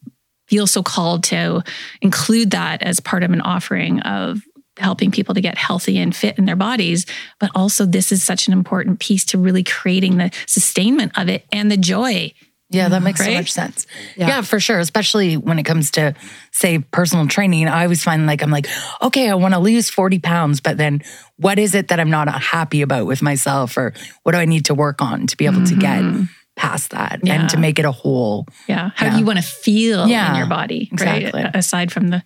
[0.49, 1.62] feel so called to
[2.01, 4.40] include that as part of an offering of
[4.79, 7.07] helping people to get healthy and fit in their bodies
[7.39, 11.45] but also this is such an important piece to really creating the sustainment of it
[11.53, 12.33] and the joy
[12.69, 13.87] Yeah, that makes so much sense.
[14.17, 14.27] Yeah.
[14.29, 14.43] Yeah.
[14.43, 14.81] for sure.
[14.81, 16.15] Especially when it comes to,
[16.51, 17.69] say, personal training.
[17.69, 18.67] I always find like, I'm like,
[19.01, 21.03] okay, I want to lose 40 pounds, but then
[21.37, 23.77] what is it that I'm not happy about with myself?
[23.77, 26.25] Or what do I need to work on to be able to get mm-hmm.
[26.57, 27.35] past that Yeah.
[27.41, 28.47] and to make it a whole?
[28.67, 28.91] Yeah.
[28.97, 29.12] How Yeah.
[29.12, 30.89] do you want to feel Yeah, in your body?
[30.91, 31.45] exactly.
[31.45, 31.55] Right.
[31.55, 32.25] Aside from the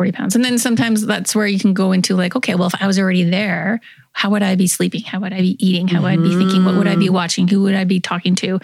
[0.00, 0.34] 40 pounds.
[0.34, 2.98] And then sometimes that's where you can go into like, okay, well, if I was
[2.98, 3.80] already there,
[4.12, 5.02] how would I be sleeping?
[5.02, 5.88] How would I be eating?
[5.88, 6.64] How would I be thinking?
[6.64, 7.12] What would I be mm.
[7.12, 7.46] watching?
[7.48, 8.60] Who would I be talking to?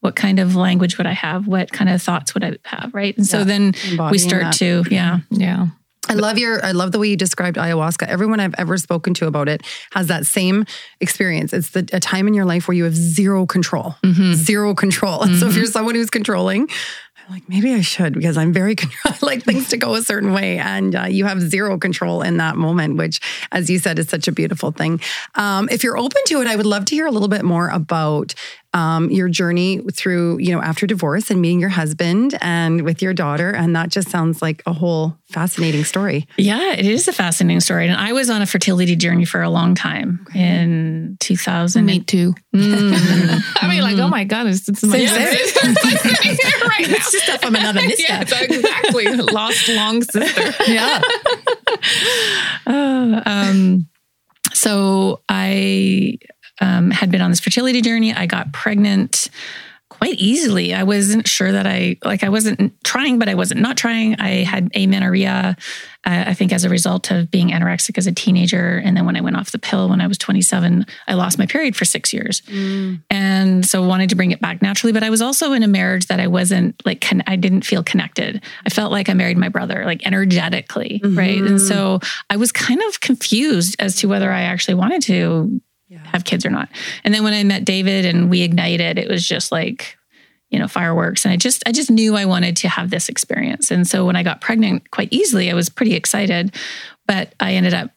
[0.00, 1.46] What kind of language would I have?
[1.46, 2.92] What kind of thoughts would I have?
[2.92, 3.16] Right.
[3.16, 3.44] And so Yeah.
[3.44, 3.74] then
[4.10, 4.54] we start that.
[4.54, 5.20] to, yeah.
[5.30, 5.68] Yeah.
[6.08, 8.08] I love your I love the way you described ayahuasca.
[8.08, 10.64] Everyone I've ever spoken to about it has that same
[11.00, 11.52] experience.
[11.52, 13.94] It's the a time in your life where you have zero control.
[14.02, 14.32] Mm-hmm.
[14.32, 15.22] Zero control.
[15.22, 15.72] And so if you're mm-hmm.
[15.72, 16.68] someone who's controlling,
[17.30, 20.32] I'm like maybe I should because I'm very I like things to go a certain
[20.32, 23.20] way and uh, you have zero control in that moment which
[23.52, 25.00] as you said is such a beautiful thing.
[25.36, 27.68] Um, if you're open to it, I would love to hear a little bit more
[27.68, 28.34] about
[28.72, 33.12] um, your journey through, you know, after divorce and meeting your husband and with your
[33.12, 33.50] daughter.
[33.50, 36.26] And that just sounds like a whole fascinating story.
[36.36, 37.88] Yeah, it is a fascinating story.
[37.88, 41.84] And I was on a fertility journey for a long time in 2000.
[41.84, 42.34] Me too.
[42.54, 42.92] Mm.
[43.56, 46.94] I mean, like, oh my God, it's, it's my Same, sister right now.
[46.94, 48.02] It's just stuff from another mister.
[48.02, 49.06] Yes, exactly.
[49.16, 50.70] Lost long sister.
[50.70, 51.00] Yeah.
[52.66, 53.88] Uh, um,
[54.52, 56.18] so I
[56.60, 58.12] um, had been on this fertility journey.
[58.12, 59.28] I got pregnant
[60.00, 60.72] quite easily.
[60.72, 62.24] I wasn't sure that I like.
[62.24, 64.18] I wasn't trying, but I wasn't not trying.
[64.18, 65.56] I had amenorrhea.
[66.06, 69.16] Uh, I think as a result of being anorexic as a teenager, and then when
[69.16, 72.14] I went off the pill when I was 27, I lost my period for six
[72.14, 72.40] years,
[73.10, 74.92] and so wanted to bring it back naturally.
[74.92, 77.02] But I was also in a marriage that I wasn't like.
[77.02, 78.42] Con- I didn't feel connected.
[78.64, 81.36] I felt like I married my brother, like energetically, right?
[81.42, 85.60] And so I was kind of confused as to whether I actually wanted to
[85.98, 86.68] have kids or not.
[87.04, 89.96] And then when I met David and we ignited, it was just like,
[90.50, 91.24] you know, fireworks.
[91.24, 93.70] And I just, I just knew I wanted to have this experience.
[93.70, 96.54] And so when I got pregnant quite easily, I was pretty excited,
[97.06, 97.90] but I ended up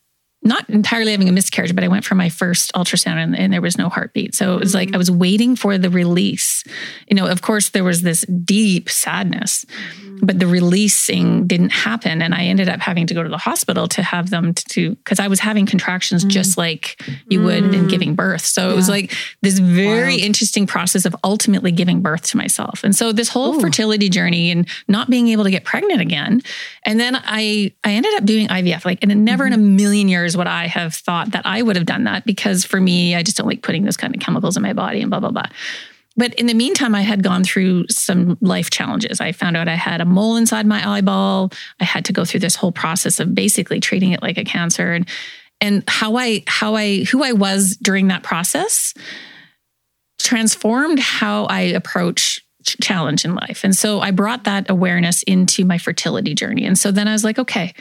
[0.43, 3.61] not entirely having a miscarriage, but I went for my first ultrasound and, and there
[3.61, 4.35] was no heartbeat.
[4.35, 4.95] So it was like mm-hmm.
[4.95, 6.63] I was waiting for the release.
[7.07, 10.25] You know, of course, there was this deep sadness, mm-hmm.
[10.25, 12.21] but the releasing didn't happen.
[12.21, 15.19] And I ended up having to go to the hospital to have them to, because
[15.19, 16.29] I was having contractions mm-hmm.
[16.29, 18.45] just like you would in giving birth.
[18.45, 22.83] So it was like this very interesting process of ultimately giving birth to myself.
[22.83, 26.41] And so this whole fertility journey and not being able to get pregnant again.
[26.85, 28.83] And then I I ended up doing IVF.
[28.85, 31.85] Like, and never in a million years would I have thought that I would have
[31.85, 34.63] done that because for me, I just don't like putting those kind of chemicals in
[34.63, 35.47] my body and blah, blah, blah.
[36.15, 39.19] But in the meantime, I had gone through some life challenges.
[39.19, 41.51] I found out I had a mole inside my eyeball.
[41.79, 44.93] I had to go through this whole process of basically treating it like a cancer
[44.93, 45.07] and
[45.59, 48.93] and how I how I who I was during that process
[50.19, 52.41] transformed how I approach
[52.81, 53.63] challenge in life.
[53.63, 56.65] And so I brought that awareness into my fertility journey.
[56.65, 57.73] And so then I was like, okay.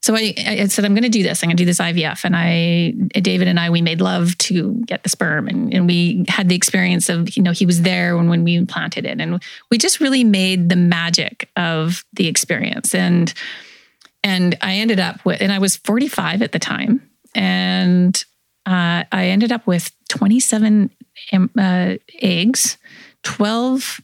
[0.00, 1.42] So I, I said, I'm going to do this.
[1.42, 2.24] I'm going to do this IVF.
[2.24, 6.24] And I, David and I, we made love to get the sperm and, and we
[6.28, 9.20] had the experience of, you know, he was there when, when we implanted it.
[9.20, 12.94] And we just really made the magic of the experience.
[12.94, 13.32] And,
[14.22, 17.02] and I ended up with, and I was 45 at the time.
[17.34, 18.24] And
[18.66, 20.90] uh, I ended up with 27
[21.32, 22.78] em- uh, eggs,
[23.24, 24.00] 12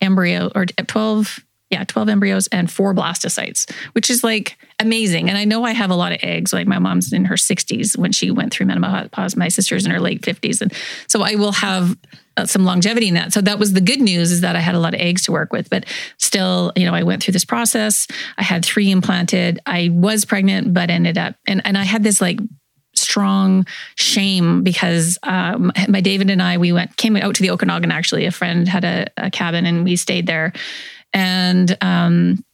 [0.00, 5.28] embryo or 12 yeah, 12 embryos and four blastocytes, which is like amazing.
[5.28, 6.52] And I know I have a lot of eggs.
[6.52, 9.36] Like my mom's in her 60s when she went through menopause.
[9.36, 10.60] My sister's in her late 50s.
[10.60, 10.72] And
[11.08, 11.96] so I will have
[12.36, 13.32] uh, some longevity in that.
[13.32, 15.32] So that was the good news is that I had a lot of eggs to
[15.32, 15.68] work with.
[15.68, 15.86] But
[16.18, 18.06] still, you know, I went through this process.
[18.38, 19.58] I had three implanted.
[19.66, 22.38] I was pregnant, but ended up, and, and I had this like
[22.94, 27.90] strong shame because um, my David and I we went came out to the Okanagan
[27.90, 30.54] actually a friend had a, a cabin and we stayed there
[31.16, 32.44] and um,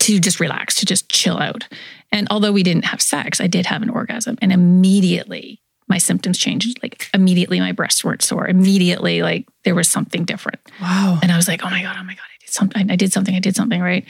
[0.00, 1.68] to just relax, to just chill out.
[2.10, 6.38] And although we didn't have sex, I did have an orgasm, and immediately my symptoms
[6.38, 6.82] changed.
[6.82, 8.48] Like immediately, my breasts weren't sore.
[8.48, 10.60] Immediately, like there was something different.
[10.80, 11.18] Wow.
[11.22, 12.90] And I was like, oh my god, oh my god, I did something.
[12.90, 13.34] I did something.
[13.36, 14.06] I did something right.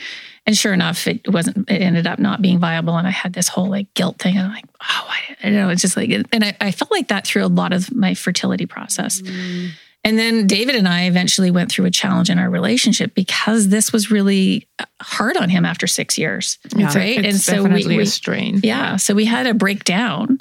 [0.46, 1.68] And sure enough, it wasn't.
[1.68, 4.36] It ended up not being viable, and I had this whole like guilt thing.
[4.36, 5.68] And I'm like, oh, I, I don't know.
[5.70, 8.66] It's just like, and I, I felt like that through a lot of my fertility
[8.66, 9.20] process.
[9.20, 9.70] Mm.
[10.04, 13.92] And then David and I eventually went through a challenge in our relationship because this
[13.92, 14.68] was really
[15.02, 16.58] hard on him after six years.
[16.74, 16.96] Yeah.
[16.96, 17.24] right.
[17.24, 18.60] And so we, we strain.
[18.62, 18.96] yeah.
[18.96, 20.38] So we had a breakdown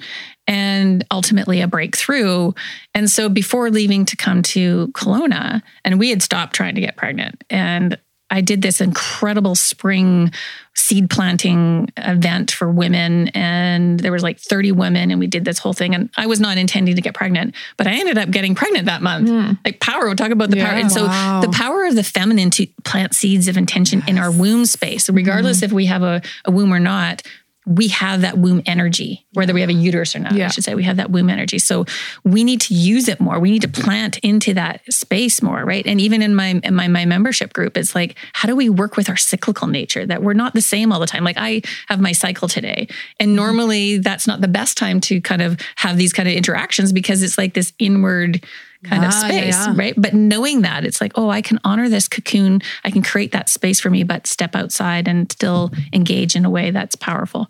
[0.48, 2.54] and ultimately a breakthrough.
[2.94, 6.96] And so before leaving to come to Kelowna, and we had stopped trying to get
[6.96, 7.44] pregnant.
[7.50, 7.98] And
[8.30, 10.32] I did this incredible spring
[10.78, 13.30] seed planting event for women.
[13.30, 15.96] And there was like 30 women, and we did this whole thing.
[15.96, 19.02] And I was not intending to get pregnant, but I ended up getting pregnant that
[19.02, 19.30] month.
[19.30, 19.54] Hmm.
[19.66, 20.76] Like power, we'll talk about the power.
[20.76, 21.42] And so Wow.
[21.42, 25.10] the power of the feminine to plant seeds of intention in our womb space.
[25.10, 25.66] Regardless mm-hmm.
[25.66, 27.24] if we have a, a womb or not,
[27.68, 30.74] we have that womb energy, whether we have a uterus or not, I should say.
[30.74, 31.60] We have that womb energy.
[31.60, 31.86] So
[32.24, 33.40] we need to use it more.
[33.40, 35.86] We need to plant into that space more, right?
[35.86, 38.96] And even in my in my, my membership group, it's like, how do we work
[38.96, 41.26] with our cyclical nature that we're not the same all the time?
[41.26, 42.88] Like I have my cycle today.
[43.20, 43.36] And mm-hmm.
[43.36, 47.22] normally that's not the best time to kind of have these kind of interactions because
[47.22, 48.46] it's like this inward
[48.84, 49.74] kind of Ah, yeah, space, yeah.
[49.76, 49.94] right?
[49.98, 52.62] But knowing that, it's like, oh, I can honor this cocoon.
[52.84, 56.50] I can create that space for me, but step outside and still engage in a
[56.50, 57.48] way that's powerful.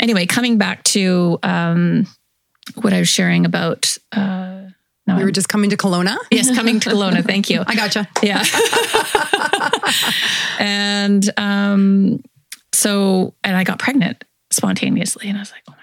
[0.00, 2.06] Anyway, coming back to um,
[2.82, 3.96] what I was sharing about.
[4.12, 4.56] Uh,
[5.06, 6.16] no, We were just coming to Kelowna.
[6.30, 7.24] yes, coming to Kelowna.
[7.24, 7.62] Thank you.
[7.66, 8.08] I gotcha.
[8.22, 8.44] Yeah.
[10.58, 12.22] and um,
[12.72, 15.74] so, and I got pregnant spontaneously, and I was like, oh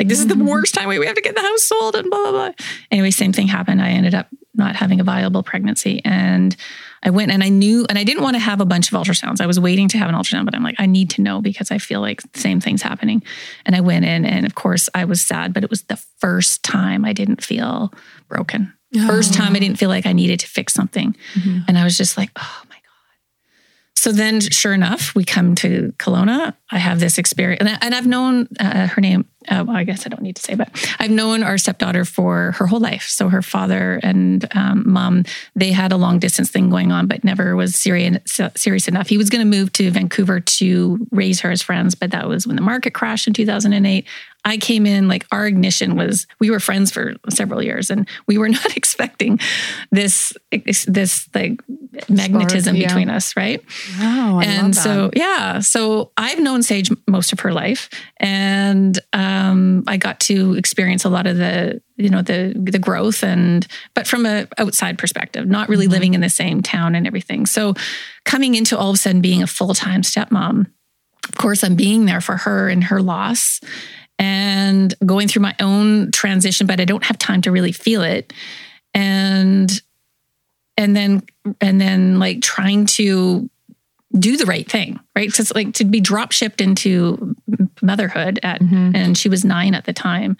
[0.00, 0.88] like this is the worst time.
[0.88, 2.52] We we have to get the house sold, and blah blah blah.
[2.90, 3.82] Anyway, same thing happened.
[3.82, 6.56] I ended up not having a viable pregnancy, and
[7.02, 9.40] I went and I knew, and I didn't want to have a bunch of ultrasounds.
[9.40, 11.70] I was waiting to have an ultrasound, but I'm like, I need to know because
[11.70, 13.22] I feel like the same thing's happening.
[13.66, 16.62] And I went in, and of course, I was sad, but it was the first
[16.62, 17.92] time I didn't feel
[18.28, 18.72] broken.
[19.06, 21.14] First time I didn't feel like I needed to fix something.
[21.68, 22.80] And I was just like, oh my God.
[23.94, 26.56] So then, sure enough, we come to Kelowna.
[26.72, 29.26] I have this experience, and, I, and I've known uh, her name.
[29.48, 32.52] Uh, well, I guess I don't need to say, but I've known our stepdaughter for
[32.52, 33.04] her whole life.
[33.04, 35.24] So her father and um, mom,
[35.56, 38.18] they had a long distance thing going on, but never was serious
[38.54, 39.08] serious enough.
[39.08, 42.46] He was going to move to Vancouver to raise her as friends, but that was
[42.46, 44.06] when the market crashed in 2008.
[44.44, 48.38] I came in like our ignition was we were friends for several years, and we
[48.38, 49.38] were not expecting
[49.90, 50.32] this
[50.86, 51.60] this like
[52.08, 52.86] magnetism yeah.
[52.86, 53.62] between us, right?
[53.98, 54.38] Wow.
[54.40, 54.82] I and love that.
[54.82, 60.54] so yeah so i've known sage most of her life and um, i got to
[60.54, 64.98] experience a lot of the you know the the growth and but from a outside
[64.98, 65.92] perspective not really Mm-hmm.
[65.92, 67.74] living in the same town and everything so
[68.24, 70.66] coming into all of a sudden being a full-time stepmom
[71.28, 73.60] of course i'm being there for her and her loss
[74.20, 78.32] and going through my own transition but i don't have time to really feel it
[78.94, 79.82] and
[80.76, 81.22] and then
[81.60, 83.48] and then like trying to
[84.18, 85.28] do the right thing, right?
[85.28, 87.36] Because like to be drop shipped into
[87.80, 88.96] motherhood at, Mhm.
[88.96, 90.36] and she was nine at the time.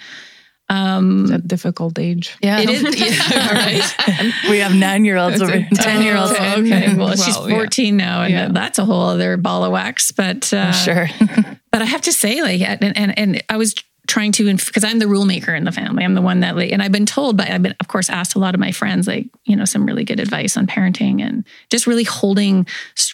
[0.71, 2.37] Um, It's a difficult age.
[2.41, 2.61] Yeah.
[2.61, 2.83] it is,
[3.33, 4.33] yeah, right.
[4.51, 6.33] we have nine year olds over 10 year olds.
[6.39, 6.95] Oh, okay.
[6.95, 7.57] Well, she's Well, yeah.
[7.57, 8.49] 14 now, and Yeah.
[8.53, 10.13] that's a whole other ball of wax.
[10.13, 11.09] But uh, Sure.
[11.73, 13.75] but I have to say, like, and and, and I was
[14.11, 16.05] trying to because I'm the rule maker in the family.
[16.05, 18.35] I'm the one that, like, and I've been told, but I've been, of course, asked
[18.35, 21.45] a lot of my friends, like, you know, some really good advice on parenting and
[21.71, 22.67] just really holding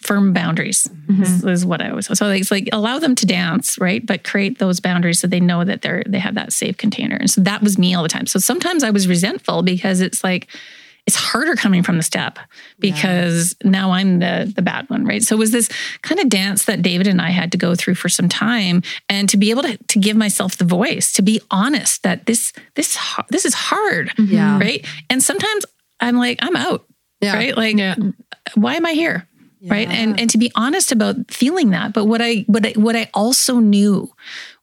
[0.02, 1.22] firm boundaries mm-hmm.
[1.22, 2.06] is, is what I was.
[2.06, 4.04] So it's like allow them to dance, right?
[4.04, 7.16] But create those boundaries so they know that they're they have that safe container.
[7.16, 8.26] And so that was me all the time.
[8.26, 10.48] So sometimes I was resentful because it's like
[11.06, 12.38] it's harder coming from the step
[12.80, 15.22] because now I'm the the bad one, right?
[15.22, 15.68] So it was this
[16.02, 19.28] kind of dance that David and I had to go through for some time, and
[19.28, 22.98] to be able to to give myself the voice, to be honest that this this
[23.30, 24.34] this is hard, mm-hmm.
[24.34, 24.58] Yeah.
[24.58, 24.84] right?
[25.08, 25.64] And sometimes
[26.00, 26.86] I'm like I'm out,
[27.20, 27.34] Yeah.
[27.34, 27.56] right?
[27.56, 27.94] Like Yeah.
[28.54, 29.26] why am I here?
[29.62, 29.88] Right.
[29.88, 31.92] And and to be honest about feeling that.
[31.92, 34.12] But what I what I what I also knew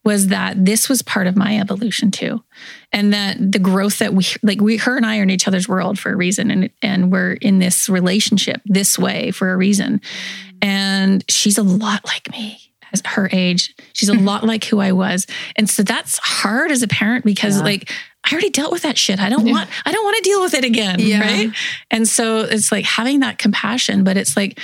[0.03, 2.43] was that this was part of my evolution too.
[2.91, 5.67] And that the growth that we like we her and I are in each other's
[5.69, 10.01] world for a reason and and we're in this relationship this way for a reason.
[10.61, 12.59] And she's a lot like me
[12.91, 13.73] as her age.
[13.93, 15.25] She's a lot like who I was.
[15.55, 17.63] And so that's hard as a parent because Yeah.
[17.63, 17.91] like
[18.25, 19.19] I already dealt with that shit.
[19.19, 21.19] I don't want I don't want to deal with it again, Yeah.
[21.21, 21.51] right?
[21.91, 24.59] And so it's like having that compassion, but it's like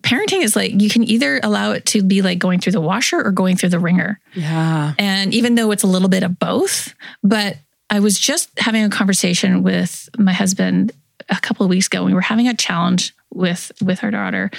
[0.00, 3.20] parenting is like you can either allow it to be like going through the washer
[3.20, 4.20] or going through the ringer.
[4.34, 4.94] Yeah.
[4.98, 7.56] And even though it's a little bit of both, but
[7.90, 10.92] I was just having a conversation with my husband
[11.28, 12.04] a couple of weeks ago.
[12.04, 14.50] We were having a challenge with with our daughter.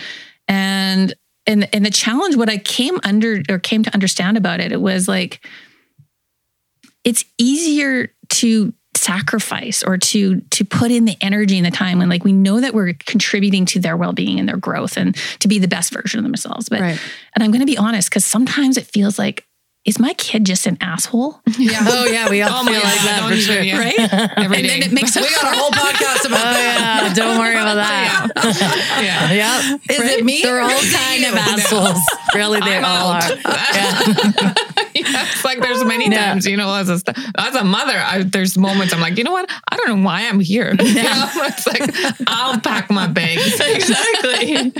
[0.47, 1.13] And
[1.47, 4.81] and and the challenge, what I came under or came to understand about it, it
[4.81, 5.45] was like
[7.03, 12.07] it's easier to sacrifice or to to put in the energy and the time when
[12.09, 15.57] like we know that we're contributing to their well-being and their growth and to be
[15.59, 16.99] the best version of themselves but Right.
[17.35, 19.45] and i'm going to be honest because sometimes it feels like
[19.83, 21.79] is my kid just an asshole Yeah.
[21.89, 23.61] Oh yeah, we all Oh my feel like that don't for sure.
[23.61, 23.79] yeah.
[23.79, 23.97] right
[24.37, 24.79] Every and day.
[24.79, 27.03] then it makes We got a whole podcast about Oh that.
[27.07, 28.29] yeah, don't worry about that.
[29.01, 29.31] yeah.
[29.33, 30.43] Yeah, Is it me?
[30.43, 31.39] They're all kind of you?
[31.39, 31.99] assholes.
[32.35, 33.31] Really, they I'm all out.
[33.31, 33.37] are.
[33.73, 34.53] Yeah.
[34.95, 36.99] It's like there's many times, you know, as a
[37.37, 39.49] as a mother, I, there's moments I'm like, you know what?
[39.71, 40.75] I don't know why I'm here.
[40.81, 43.59] You know, it's like I'll pack my bags.
[43.59, 44.73] exactly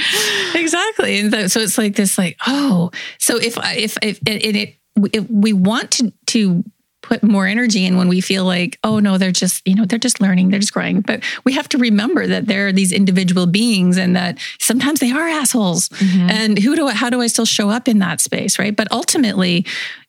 [0.55, 4.41] exactly and th- so it's like this like oh so if I- if if and
[4.41, 4.75] it
[5.13, 6.63] if we want to to
[7.11, 9.99] put more energy in when we feel like oh no they're just you know they're
[9.99, 11.01] just learning they're just growing.
[11.01, 15.27] But we have to remember that they're these individual beings and that sometimes they are
[15.27, 15.89] assholes.
[15.89, 16.29] Mm-hmm.
[16.29, 18.73] And who do I, how do I still show up in that space right?
[18.73, 19.65] But ultimately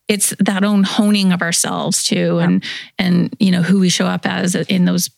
[0.06, 2.62] it's that own honing of ourselves too and
[2.98, 5.10] and you know who we show up as in those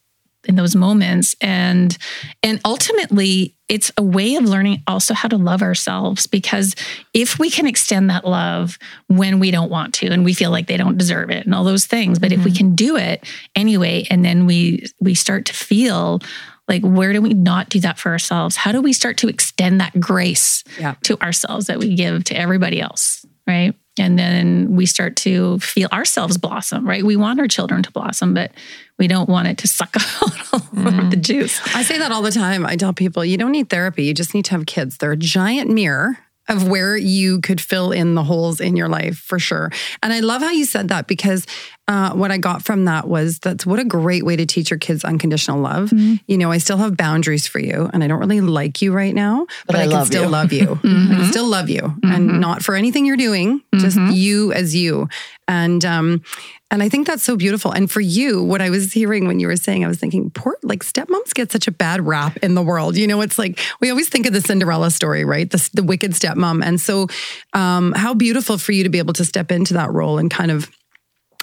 [0.47, 1.35] in those moments.
[1.41, 1.97] And
[2.43, 6.75] and ultimately it's a way of learning also how to love ourselves because
[7.15, 10.67] if we can extend that love when we don't want to and we feel like
[10.67, 12.59] they don't deserve it and all those things but if we mm-hmm.
[12.59, 13.25] can do it
[13.57, 16.21] anyway and then we we start to feel
[16.69, 18.57] like where do we not do that for ourselves?
[18.57, 20.95] How do we start to extend that grace Yeah.
[21.03, 25.89] to ourselves that we give to everybody else right and then we start to feel
[25.93, 28.53] ourselves blossom right we want our children to blossom but
[28.99, 31.21] we don't want it to suck out all of the mm-hmm.
[31.21, 32.65] juice I say that all the time.
[32.65, 34.05] I tell people you don't need therapy.
[34.05, 34.99] You just need to have kids.
[34.99, 36.19] They're a giant mirror
[36.49, 39.71] of where you could fill in the holes in your life for sure.
[40.03, 41.47] And I love how you said that because
[41.87, 44.79] uh, what I got from that was that's what a great way to teach your
[44.79, 45.93] kids unconditional love.
[45.93, 49.15] You know, I still have boundaries for you and I don't really like you right
[49.15, 50.29] now, but, I I, can still you.
[50.29, 50.81] love you.
[50.85, 55.09] I can still love you and not for anything you're doing, just you as you.
[55.47, 56.23] And, um,
[56.71, 57.71] and I think that's so beautiful.
[57.71, 60.57] And for you, what I was hearing when you were saying, I was thinking, poor,
[60.63, 62.97] like stepmoms get such a bad rap in the world.
[62.97, 65.49] You know, it's like we always think of the Cinderella story, right?
[65.51, 66.65] The, the wicked stepmom.
[66.65, 67.09] And so,
[67.53, 70.51] um, how beautiful for you to be able to step into that role and kind
[70.51, 70.71] of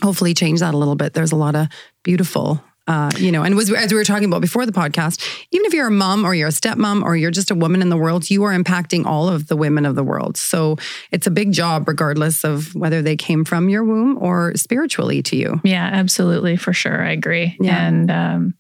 [0.02, 1.14] hopefully change that a little bit.
[1.14, 1.68] There's a lot of
[2.04, 2.64] beautiful.
[2.88, 5.74] Uh, you know, and was as we were talking about before the podcast, even if
[5.74, 8.30] you're a mom or you're a stepmom or you're just a woman in the world,
[8.30, 10.36] you are impacting all of the women of the world.
[10.36, 10.78] So
[11.12, 15.38] it's a big job, regardless of whether they came from your womb or spiritually to
[15.38, 15.62] you.
[15.64, 17.02] Yeah, absolutely, for sure.
[17.02, 17.56] I agree.
[17.62, 17.88] Yeah.
[17.88, 18.56] And um,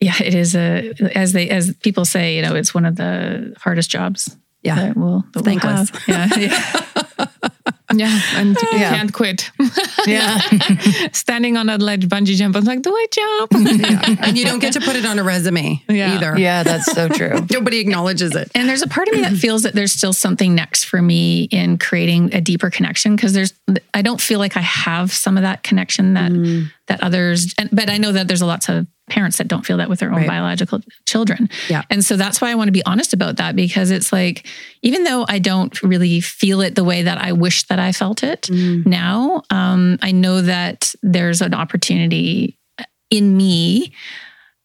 [0.00, 3.54] yeah, it is a as they as people say, you know, it's one of the
[3.58, 4.36] hardest jobs.
[4.62, 4.76] Yeah.
[4.76, 5.90] that we'll, that we'll Thankless.
[6.06, 6.08] have.
[6.08, 7.48] Yeah, yeah.
[7.94, 8.96] Yeah, and you Yeah.
[8.96, 9.50] can't quit.
[10.06, 10.38] Yeah.
[11.12, 12.56] Standing on a ledge, bungee jump.
[12.56, 13.52] I was like, do I jump?
[13.82, 14.16] Yeah.
[14.26, 16.14] And you don't get to put it on a resume Yeah.
[16.16, 16.36] either.
[16.38, 17.46] yeah, that's so true.
[17.50, 18.50] Nobody acknowledges it.
[18.54, 21.44] And there's a part of me that feels that there's still something next for me
[21.44, 23.52] in creating a deeper connection because there's
[23.94, 26.70] I don't feel like I have some of that connection that mm.
[26.88, 29.76] that others and but I know that there's a lots of parents that don't feel
[29.78, 30.28] that with their own Right.
[30.28, 31.50] biological children.
[31.68, 31.82] Yeah.
[31.90, 34.46] And so that's why I want to be honest about that because it's like
[34.82, 38.22] even though I don't really feel it the way that I wish that I felt
[38.22, 42.58] it now, um, I know that there's an opportunity
[43.10, 43.92] in me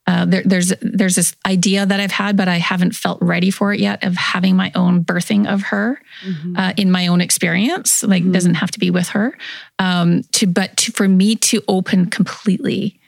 [0.06, 3.74] uh, there, there's there's this idea that I've had, but I haven't felt ready for
[3.74, 6.00] it yet of having my own birthing of her
[6.56, 8.02] uh, in my own experience.
[8.02, 9.36] Like it doesn't have to be with her.
[9.78, 12.98] Um, to but to, for me to open completely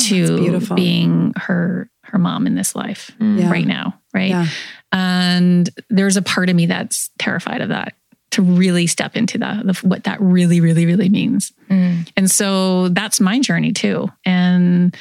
[0.00, 3.38] Oh, to being her her mom in this life mm.
[3.38, 3.50] Yeah.
[3.50, 4.30] right now, right?
[4.30, 4.46] Yeah.
[4.92, 7.94] And there's a part of me that's terrified of that
[8.32, 11.52] to really step into that the, what that really really really means.
[11.68, 12.08] Mm.
[12.16, 14.08] And so that's my journey too.
[14.24, 14.96] And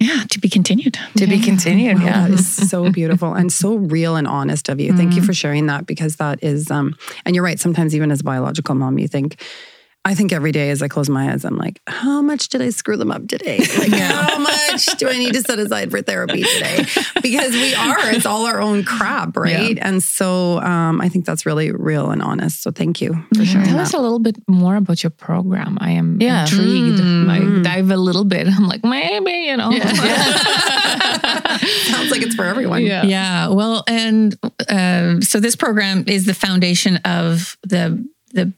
[0.00, 0.98] yeah, to be continued.
[1.16, 1.98] To be continued.
[1.98, 2.28] Wow, Yeah.
[2.28, 4.94] that is so beautiful and so real and honest of you.
[4.94, 5.26] Thank you mm.
[5.26, 7.60] for sharing that because that is, um, and you're right.
[7.60, 9.40] Sometimes even as a biological mom, you think,
[10.06, 12.68] I think every day as I close my eyes, I'm like, how much did I
[12.70, 13.58] screw them up today?
[13.58, 16.84] Like, how much much do I need to set aside for therapy today?
[17.22, 19.78] Because we are, it's all our own crap, right?
[19.80, 22.62] And so um, I think that's really real and honest.
[22.62, 23.82] So thank you for sharing Tell that.
[23.84, 25.78] us a little bit more about your program.
[25.80, 26.42] I am Yeah.
[26.42, 27.00] intrigued.
[27.00, 27.26] Mm.
[27.26, 28.46] Like dive a little bit.
[28.50, 29.70] I'm like, maybe, you know.
[31.84, 32.82] Sounds like it's for everyone.
[32.82, 33.04] Yeah.
[33.04, 33.48] Yeah.
[33.48, 34.36] Well, and
[34.68, 38.52] uh, so this program is the foundation of the the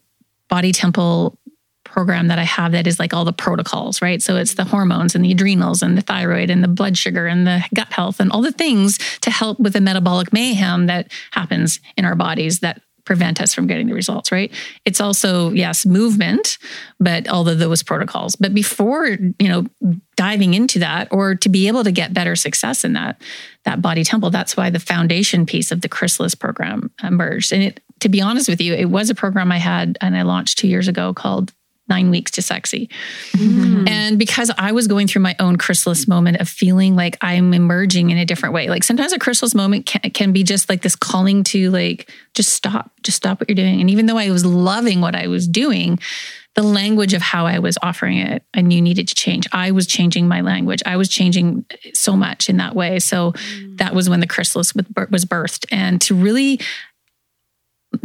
[0.49, 1.39] body temple
[1.85, 4.21] program that I have that is like all the protocols, right?
[4.21, 7.47] So it's the hormones and the adrenals and the thyroid and the blood sugar and
[7.47, 11.81] the gut health and all the things to help with the metabolic mayhem that happens
[11.97, 14.53] in our bodies that prevent us from getting the results, right?
[14.85, 16.59] It's also, yes, movement,
[16.99, 18.37] but all of those protocols.
[18.37, 19.65] But before, you know,
[20.17, 23.23] diving into that or to be able to get better success in that,
[23.65, 27.53] that body temple, that's why the foundation piece of the Chrysalis program emerged.
[27.53, 30.23] And it, to be honest with you, it was a program I had and I
[30.23, 31.53] launched two years ago called
[31.89, 32.91] Nine Weeks to Sexy.
[33.33, 33.87] Mm-hmm.
[33.89, 38.11] And because I was going through my own chrysalis moment of feeling like I'm emerging
[38.11, 38.69] in a different way.
[38.69, 42.53] Like sometimes a chrysalis moment can, can be just like this calling to like, just
[42.53, 43.81] stop, just stop what you're doing.
[43.81, 46.01] And even though I was loving what I was doing,
[46.55, 49.47] the language of how I was offering it, I knew needed to change.
[49.53, 50.83] I was changing my language.
[50.87, 52.99] I was changing so much in that way.
[52.99, 53.77] So mm.
[53.77, 55.67] that was when the chrysalis was birthed.
[55.71, 56.61] And to really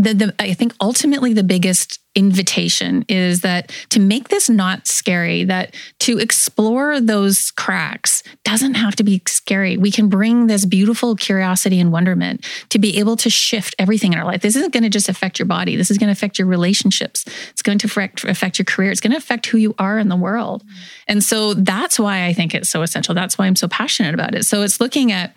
[0.02, 5.46] the, the I think ultimately the biggest invitation is that to make this not scary,
[5.46, 9.78] that to explore those cracks doesn't have to be scary.
[9.78, 14.20] We can bring this beautiful curiosity and wonderment to be able to shift everything in
[14.20, 14.42] our life.
[14.42, 15.78] This isn't going to just affect your body.
[15.78, 17.24] This is going to affect your relationships.
[17.52, 18.92] It's going to affect, affect your career.
[18.92, 20.64] It's going to affect who you are in the world.
[21.08, 23.16] And so that's why I think it's so essential.
[23.16, 24.46] That's why I'm so passionate about it.
[24.46, 25.34] So it's looking at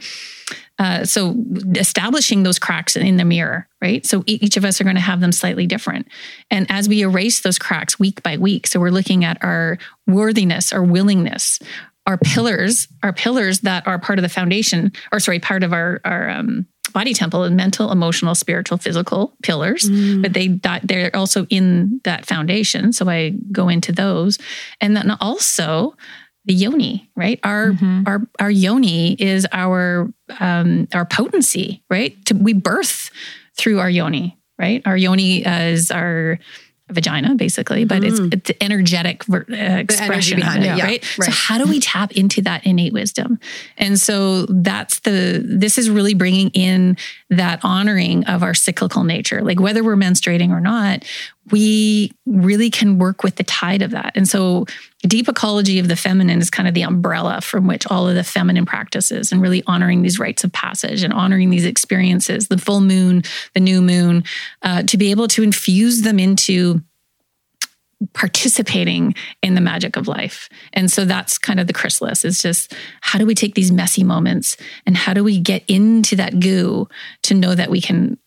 [0.79, 1.37] uh, so
[1.77, 4.05] establishing those cracks in the mirror, right?
[4.05, 6.09] So each of us are going to have them slightly different.
[6.51, 10.73] And as we erase those cracks week by week, so we're looking at our worthiness,
[10.73, 11.59] our willingness,
[12.07, 16.01] our pillars, our pillars that are part of the foundation, or sorry, part of our
[16.05, 19.89] our um, body temple and mental, emotional, spiritual, physical pillars,
[20.23, 22.93] but they they're also in that foundation.
[22.93, 24.39] So I go into those,
[24.81, 25.97] and then also
[26.45, 27.41] the yoni, right?
[27.43, 27.73] Our
[28.07, 32.23] our our yoni is our um, our potency, right?
[32.27, 33.11] To, we birth
[33.57, 34.83] through our yoni, right?
[34.85, 36.39] Our yoni is our
[36.91, 41.05] vagina, basically, but it's it's the energetic ver- uh, expression of behind it, yeah, right?
[41.05, 43.39] So how do we tap into that innate wisdom?
[43.79, 46.99] And so that's the this is really bringing in
[47.31, 51.05] that honoring of our cyclical nature, like whether we're menstruating or not,
[51.51, 54.13] we really can work with the tide of that.
[54.15, 54.67] And so
[55.03, 58.25] deep ecology of the feminine is kind of the umbrella from which all of the
[58.25, 62.81] feminine practices and really honoring these rites of passage and honoring these experiences, the full
[62.81, 63.23] moon,
[63.53, 64.25] the new moon,
[64.63, 66.81] uh, to be able to infuse them into
[68.13, 70.49] participating in the magic of life.
[70.73, 74.05] And so that's kind of the chrysalis is just how do we take these messy
[74.05, 76.89] moments and how do we get into that goo
[77.23, 78.19] to know that we can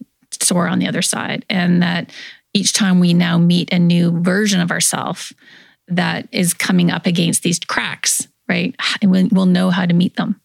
[0.42, 2.12] soar on the other side and that
[2.58, 5.34] each time we now meet a new version of ourselves
[5.88, 8.76] that is coming up against these cracks, right?
[9.02, 10.42] And we'll, know how to meet them.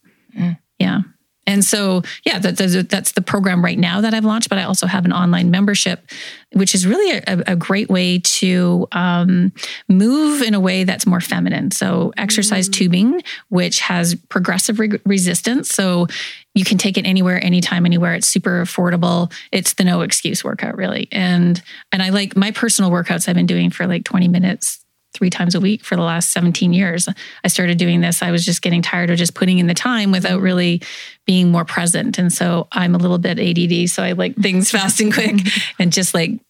[0.78, 1.00] Yeah.
[1.44, 4.86] And so, yeah, that, that's- the program right now that I've launched, but I also
[4.86, 6.08] have an online membership,
[6.52, 9.52] which is really a, a great way to um,
[9.88, 11.72] move in a way that's more feminine.
[11.72, 15.70] So, exercise tubing, which has progressive re- resistance.
[15.70, 16.06] So,
[16.54, 18.14] you can take it anywhere, anytime, anywhere.
[18.14, 19.32] It's super affordable.
[19.50, 21.08] It's the no excuse workout, really.
[21.10, 24.82] And and I like my personal workouts I've been doing for like 20 minutes
[25.14, 27.08] three times a week for the last 17 years.
[27.44, 28.22] I started doing this.
[28.22, 30.44] I was just getting tired of just putting in the time without mm-hmm.
[30.44, 30.82] really
[31.26, 32.18] being more present.
[32.18, 33.90] And so I'm a little bit ADD.
[33.90, 35.40] So I like things fast and quick
[35.78, 36.40] and just like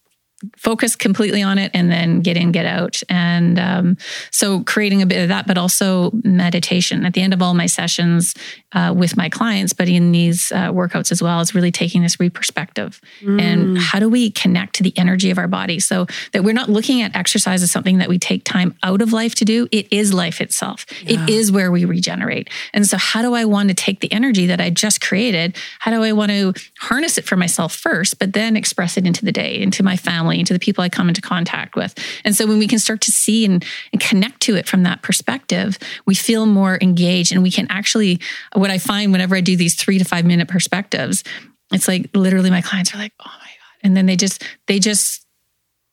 [0.57, 3.03] focus completely on it and then get in, get out.
[3.09, 3.97] And um,
[4.31, 7.67] so creating a bit of that, but also meditation at the end of all my
[7.67, 8.35] sessions
[8.73, 12.17] uh, with my clients, but in these uh, workouts as well, is really taking this
[12.17, 13.01] reperspective
[13.41, 16.69] and how do we connect to the energy of our body so that we're not
[16.69, 19.69] looking at exercise as something that we take time out of life to do.
[19.71, 20.87] It is life itself.
[21.03, 22.49] It is where we regenerate.
[22.73, 25.57] And so, how do I want to take the energy that I just created?
[25.81, 29.25] How do I want to harness it for myself first, but then express it into
[29.25, 31.95] the day, into my family, into the people I come into contact with?
[32.25, 35.03] And so, when we can start to see and, and connect to it from that
[35.03, 38.21] perspective, we feel more engaged and we can actually,
[38.55, 41.25] what I find whenever I do these three to five minute perspectives,
[41.73, 43.79] it's like literally my clients are like, oh my God.
[43.83, 45.27] And then they just, they just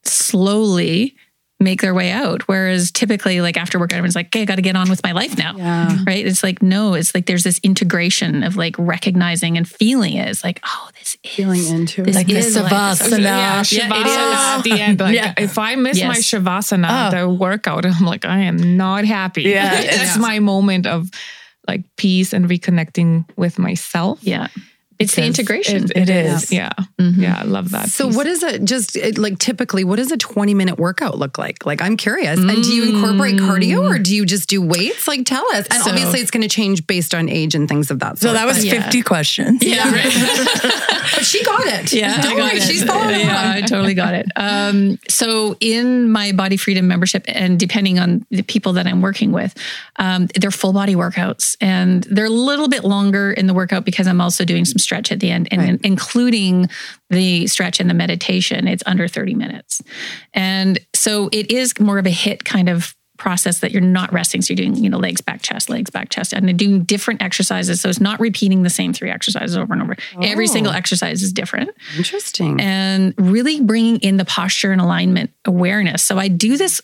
[0.04, 1.16] slowly
[1.62, 2.47] make their way out.
[2.47, 5.12] Whereas typically, like after work, everyone's like, okay, I got to get on with my
[5.12, 5.55] life now.
[5.57, 5.88] Yeah.
[5.91, 6.03] Mm-hmm.
[6.05, 6.26] Right.
[6.26, 10.30] It's like, no, it's like there's this integration of like recognizing and feeling it.
[10.30, 12.20] It's like, oh, this is Feeling into this it.
[12.20, 12.72] Like the is life.
[12.72, 13.20] savasana.
[13.20, 14.99] Yeah, Yeah, it shavasana at the end.
[15.01, 15.34] Like Yeah.
[15.38, 16.24] if I miss my Yes.
[16.32, 17.18] shavasana, Oh.
[17.18, 19.43] the workout, I'm like, I am not happy.
[19.43, 19.82] Yeah.
[19.82, 20.22] that's Yeah.
[20.22, 21.10] my moment of
[21.68, 24.20] like peace and reconnecting with myself.
[24.22, 24.47] Yeah.
[25.00, 25.86] It's the integration.
[25.86, 26.52] It, it is.
[26.52, 26.72] Yeah.
[27.00, 27.18] Mhm.
[27.22, 27.39] Yeah.
[27.39, 27.88] I love that.
[27.89, 28.18] So, piece.
[28.18, 31.66] what is it just it, like typically, what does a 20 minute workout look like?
[31.66, 32.38] Like, I'm curious.
[32.38, 35.08] And do you incorporate cardio or do you just do weights?
[35.08, 35.68] Like, tell us.
[35.72, 38.32] And So- obviously, it's going to change based on age and things of that sort.
[38.32, 38.84] So that was but, Yeah.
[38.84, 39.64] 50 questions.
[39.64, 40.04] Yeah, right.
[41.16, 41.93] but she got it.
[41.93, 42.64] Yeah, Don't worry, it.
[42.64, 44.28] she's following Yeah, I totally got it.
[44.36, 49.32] Um, so in my Body Freedom membership, and depending on the people that I'm working
[49.32, 49.56] with,
[49.97, 54.08] um, they're full body workouts, and they're a little bit longer in the workout because
[54.08, 55.80] I'm also doing some stretch at the end, and Right.
[55.84, 56.68] including
[57.12, 58.68] the stretch and the meditation.
[58.68, 59.82] It's under 30 minutes,
[60.34, 64.42] and so it is more of a HIIT kind of process that you're not resting.
[64.42, 67.82] So you're doing, you know, legs, back, chest, legs, back, chest, and doing different exercises.
[67.82, 69.96] So it's not repeating the same three exercises over and over.
[70.24, 70.54] Every Oh.
[70.54, 72.62] single exercise is different Interesting.
[72.62, 76.02] and really bringing in the posture and alignment awareness.
[76.02, 76.82] So I do this.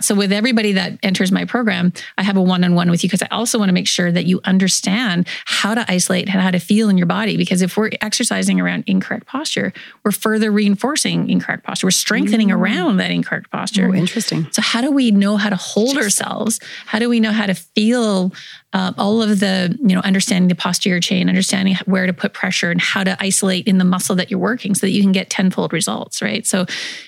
[0.00, 3.28] So with everybody that enters my program, I have a one-on-one with you because I
[3.30, 6.88] also want to make sure that you understand how to isolate and how to feel
[6.88, 7.36] in your body.
[7.36, 9.72] Because if we're exercising around incorrect posture,
[10.04, 11.86] we're further reinforcing incorrect posture.
[11.86, 12.56] We're strengthening mm.
[12.56, 13.88] around that incorrect posture.
[13.88, 14.46] oh, interesting.
[14.52, 16.60] So, how do we know how to hold ourselves?
[16.86, 18.32] How do we know how to feel
[18.72, 22.70] uh, all of the, you know, understanding the posterior chain, understanding where to put pressure
[22.70, 25.28] and how to isolate in the muscle that you're working so that you can get
[25.28, 26.46] tenfold results, right?
[26.46, 26.64] So,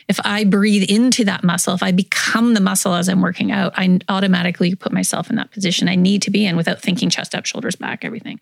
[0.08, 3.72] if I breathe into that muscle, if I become the muscle as I'm working out,
[3.76, 7.34] I automatically put myself in that position I need to be in without thinking chest
[7.34, 8.40] up, shoulders back, everything.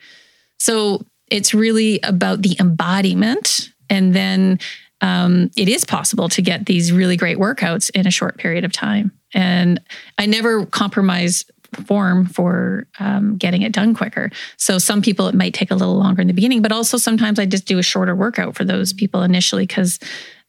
[0.58, 3.70] So, it's really about the embodiment.
[3.88, 4.58] And then
[5.00, 8.72] um, it is possible to get these really great workouts in a short period of
[8.72, 9.12] time.
[9.34, 9.80] And
[10.18, 11.44] I never compromise
[11.86, 14.30] form for um, getting it done quicker.
[14.56, 17.38] So some people it might take a little longer in the beginning, but also sometimes
[17.38, 19.98] I just do a shorter workout for those people initially because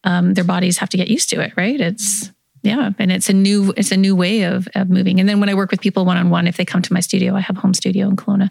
[0.03, 1.53] um, their bodies have to get used to it.
[1.55, 1.79] Right?
[1.79, 2.31] It's
[2.63, 5.19] yeah, and it's a new it's a new way of, of moving.
[5.19, 7.01] And then when I work with people one on one, if they come to my
[7.01, 8.49] studio, I have home studio in Kelowna.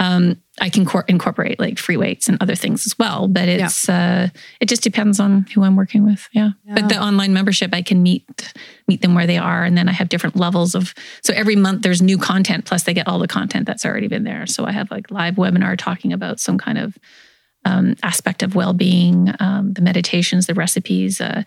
[0.00, 3.86] Um, I can cor- incorporate like free weights and other things as well, but it's
[3.86, 4.28] uh,
[4.58, 6.26] it just depends on who I'm working with.
[6.32, 6.50] Yeah.
[6.66, 8.52] but the online membership, I can meet
[8.88, 10.94] meet them where they are, and then I have different levels of.
[11.22, 14.24] So every month there's new content, plus they get all the content that's already been
[14.24, 14.46] there.
[14.46, 16.96] So I have like live webinar talking about some kind of
[17.66, 21.20] um, aspect of well being, um, the meditations, the recipes.
[21.20, 21.42] Uh,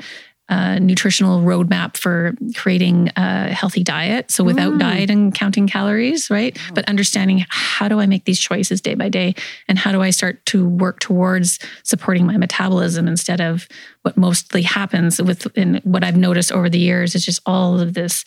[0.50, 4.30] uh, nutritional roadmap for creating a healthy diet.
[4.30, 6.58] So without diet and counting calories, right?
[6.74, 9.36] But understanding how do I make these choices day by day
[9.70, 13.68] and how do I start to work towards supporting my metabolism instead of
[14.02, 17.94] what mostly happens with in what I've noticed over the years is just all of
[17.94, 18.26] this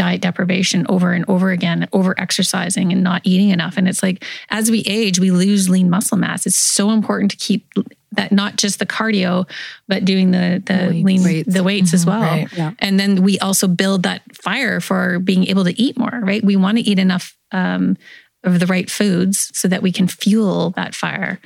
[0.00, 3.76] diet deprivation over and over again, over exercising and not eating enough.
[3.76, 6.46] And it's like as we age, we lose lean muscle mass.
[6.46, 7.66] It's so important to keep
[8.12, 9.46] that not just the cardio,
[9.88, 11.04] but doing the the Weights.
[11.04, 11.54] lean Weights.
[11.54, 12.22] the weights as well.
[12.22, 12.48] right.
[12.52, 12.72] Yeah.
[12.78, 16.42] And then we also build that fire for being able to eat more, right?
[16.42, 17.96] We want to eat enough um,
[18.42, 21.38] of the right foods so that we can fuel that fire.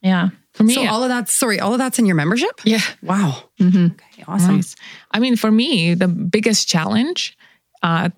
[0.00, 0.28] Yeah.
[0.54, 2.60] for me, So all of that's sorry, all of that's in your membership?
[2.64, 2.80] Yeah.
[3.02, 3.42] Wow.
[3.58, 4.56] hmm Okay, awesome.
[4.56, 4.76] Nice.
[5.10, 7.36] I mean, for me, the biggest challenge
[7.82, 8.10] uh,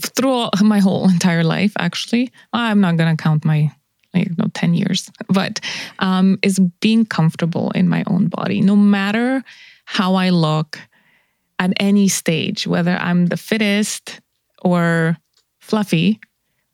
[0.00, 3.70] through my whole entire life, actually, I'm not going to count my
[4.12, 5.60] like know, 10 years, but
[6.00, 9.42] um, is being comfortable in my own body, no matter
[9.84, 10.78] how I look
[11.58, 14.20] at any stage, whether I'm the fittest
[14.62, 15.16] or
[15.60, 16.20] fluffy.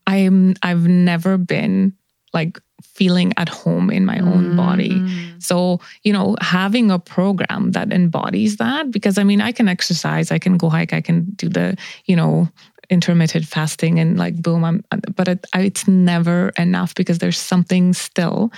[0.06, 1.92] I'm I've never been
[2.32, 2.60] like
[2.96, 4.92] feeling at home in my own body.
[5.38, 10.32] So, you know, having a program that embodies that, because I mean, I can exercise,
[10.32, 11.76] I can go hike, I can do the,
[12.06, 12.48] you know,
[12.88, 14.84] intermittent fasting and like boom, I'm,
[15.14, 18.52] but it, I, it's never enough because there's something still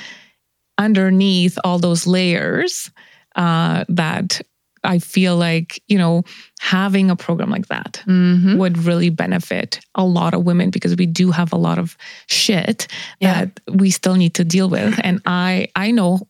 [0.76, 2.91] underneath all those layers
[3.36, 4.41] uh, that
[4.85, 6.22] I feel like, you know,
[6.61, 8.57] having a program like that Mm-hmm.
[8.59, 12.87] would really benefit a lot of women because we do have a lot of shit
[13.20, 13.45] Yeah.
[13.45, 16.20] that we still need to deal with and i i know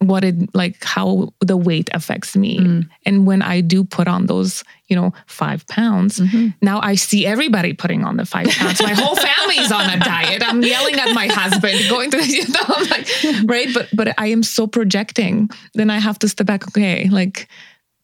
[0.00, 2.88] what it like how the weight affects me Mm.
[3.06, 6.54] and when i do put on those you know five pounds Mhm.
[6.62, 10.42] now i see everybody putting on the five pounds my whole family's on a diet
[10.46, 13.08] i'm yelling at my husband going to you know I'm like
[13.48, 17.48] right but but i am so projecting then i have to step back okay like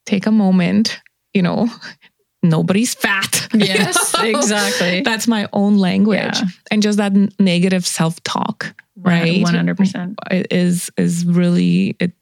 [0.06, 1.00] take a moment
[1.32, 1.68] you know
[2.42, 5.00] nobody's fat Yes, exactly.
[5.02, 6.44] that's my own language Yeah.
[6.70, 10.18] and just that negative self-talk right One hundred percent.
[10.30, 12.12] it is is really it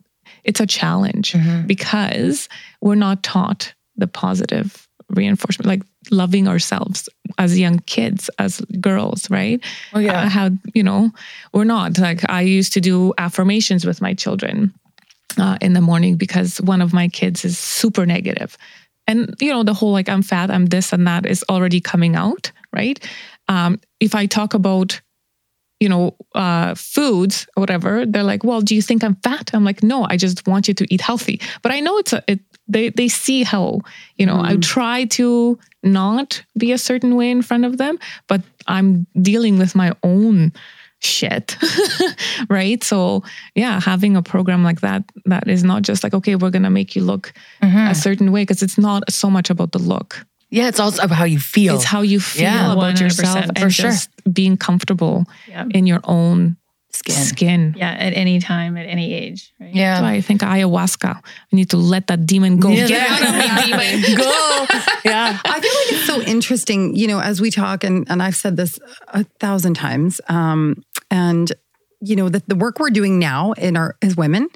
[0.44, 2.48] it's a challenge because
[2.80, 7.08] we're not taught the positive reinforcement like loving ourselves
[7.38, 9.60] as young kids as girls right
[9.92, 10.22] Oh, yeah.
[10.22, 11.10] uh, how you know
[11.52, 14.72] we're not like i used to do affirmations with my children
[15.38, 18.56] uh, in the morning because one of my kids is super negative
[19.06, 22.16] and you know the whole like i'm fat i'm this and that is already coming
[22.16, 23.08] out right
[23.48, 25.00] um, if i talk about
[25.82, 29.50] you know, uh, foods or whatever, they're like, well, do you think I'm fat?
[29.52, 31.40] I'm like, no, I just want you to eat healthy.
[31.60, 33.80] But I know it's a, it, they, they see how,
[34.14, 38.42] you know, I try to not be a certain way in front of them, but
[38.68, 40.52] I'm dealing with my own
[41.04, 41.56] shit
[42.48, 43.22] right so
[43.54, 46.94] yeah having a program like that that is not just like okay we're gonna make
[46.96, 47.32] you look
[47.62, 51.16] a certain way because it's not so much about the look Yeah, it's also about
[51.16, 51.74] how you feel.
[51.76, 53.90] it's how you feel Yeah, about 100%, yourself for and sure.
[53.90, 55.64] just being comfortable Yeah.
[55.74, 56.56] in your own
[56.92, 57.24] Skin.
[57.24, 59.50] skin, Yeah, at any time, at any age.
[59.58, 59.74] Right?
[59.74, 59.94] Yeah.
[59.94, 61.12] That's why I think ayahuasca.
[61.16, 62.68] I need to let that demon go.
[62.68, 64.16] Yeah, Get out of me, demon.
[64.24, 64.66] Go.
[65.08, 65.38] Yeah.
[65.54, 68.56] I feel like it's so interesting, you know, as we talk, and, and I've said
[68.60, 68.78] this
[69.08, 71.52] a thousand times, um, and,
[72.00, 74.48] you know, the, the work we're doing now in our as women,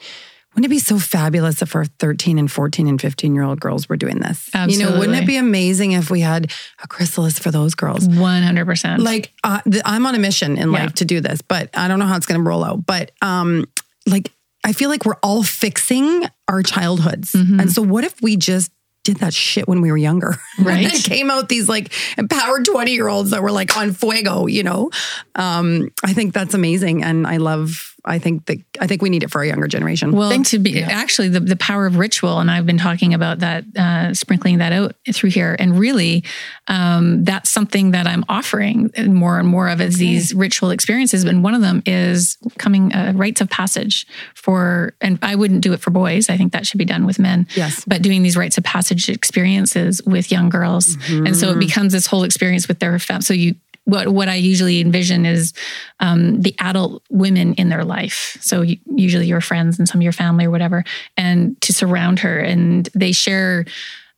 [0.55, 3.89] wouldn't it be so fabulous if our 13 and 14 and 15 year old girls
[3.91, 4.49] were doing this?
[4.55, 4.85] Absolutely.
[4.85, 6.51] You know, wouldn't it be amazing if we had
[6.83, 8.09] a chrysalis for those girls?
[8.09, 8.99] 100%.
[8.99, 10.85] like uh, th- I'm on a mission in Yeah.
[10.85, 12.87] life to do this, but I don't know how it's going to roll out.
[12.87, 13.67] But um,
[14.07, 14.33] like
[14.65, 17.61] I feel like we're all fixing our childhoods, Mm-hmm.
[17.61, 18.73] and so what if we just
[19.07, 20.35] did that shit when we were younger?
[20.59, 20.93] Right.
[20.93, 24.47] it came out these like empowered 20 year olds that were like on fuego.
[24.47, 24.91] You know,
[25.37, 27.95] um, I think that's amazing, and I love.
[28.07, 30.13] I think that I think we need it for our younger generation.
[30.13, 33.65] Well, to be actually the, the power of ritual, and I've been talking about that,
[33.77, 36.25] uh, sprinkling that out through here, and really,
[36.69, 41.25] um, that's something that I'm offering more and more of as these ritual experiences.
[41.25, 45.73] And one of them is coming uh, rites of passage for, and I wouldn't do
[45.73, 46.31] it for boys.
[46.31, 47.47] I think that should be done with men.
[47.57, 47.85] Yes.
[47.87, 52.07] but doing these rites of passage experiences with young girls, and so it becomes this
[52.07, 53.21] whole experience with their fam.
[53.21, 55.55] So you what what I usually envision is
[56.01, 58.37] um, the adult women in their life.
[58.41, 60.85] So usually your friends and some of your family or whatever,
[61.17, 63.65] and to surround her, and they share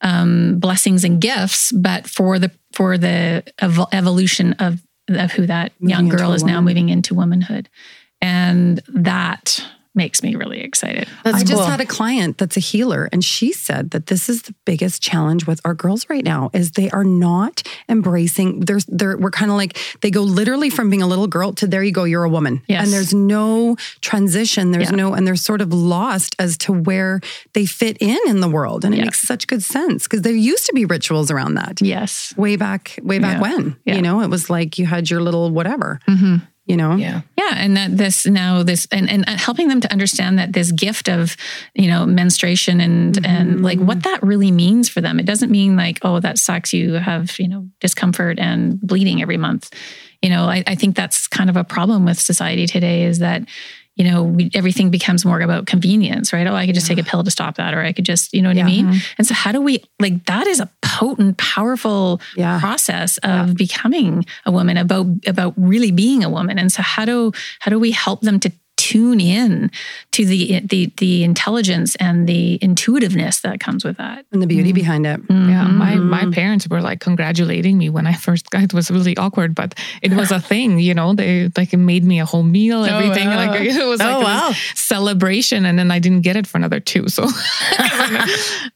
[0.01, 5.73] um, blessings and gifts, but for the for the evo- evolution of of who that
[5.81, 7.69] young girl is now moving into womanhood,
[8.21, 9.63] and that
[9.95, 11.09] makes me really excited.
[11.25, 14.55] I just had a client that's a healer and she said that this is the
[14.65, 19.31] biggest challenge with our girls right now is they are not embracing there's they're we're
[19.31, 22.05] kind of like they go literally from being a little girl to there you go
[22.05, 22.85] you're a woman Yes.
[22.85, 24.97] and there's no transition there's Yeah.
[24.97, 27.21] no and they're sort of lost as to where
[27.55, 29.05] they fit in in the world and it Yeah.
[29.05, 32.35] makes such good sense because there used to be rituals around that Yes.
[32.37, 33.41] way back way back Yeah.
[33.43, 33.97] when Yeah.
[33.97, 36.37] you know it was like you had your little whatever Mm-hmm.
[36.69, 37.23] You know Yeah.
[37.37, 40.71] Yeah, and that this now this and and uh, helping them to understand that this
[40.71, 41.37] gift of
[41.75, 43.65] you know menstruation and and mm-hmm.
[43.65, 45.19] like what that really means for them.
[45.19, 46.73] It doesn't mean like oh that sucks.
[46.73, 49.71] You have you know discomfort and bleeding every month.
[50.23, 53.43] You know, I, I think that's kind of a problem with society today is that
[53.99, 56.47] you know we, everything becomes more about convenience, right?
[56.47, 58.41] Oh, I could just take a pill to stop that, or I could just you
[58.43, 58.87] know what I mean.
[59.19, 62.61] And so how do we like that is a potent, powerful Yeah.
[62.61, 67.33] process of becoming a woman about about really being a woman and so how do
[67.61, 69.71] how do we help them to tune in
[70.13, 74.71] to the the the intelligence and the intuitiveness that comes with that and the beauty
[74.73, 74.75] mm.
[74.81, 75.79] behind it Yeah, mm-hmm.
[75.79, 78.63] my my parents were like congratulating me when I first got.
[78.63, 81.13] It was really awkward, but it was a thing, you know.
[81.15, 83.27] They like it made me a whole meal, oh, everything.
[83.29, 83.47] wow.
[83.51, 84.53] Like it was oh, like Oh, wow.
[84.75, 87.09] celebration, and then I didn't get it for another two.
[87.09, 87.25] So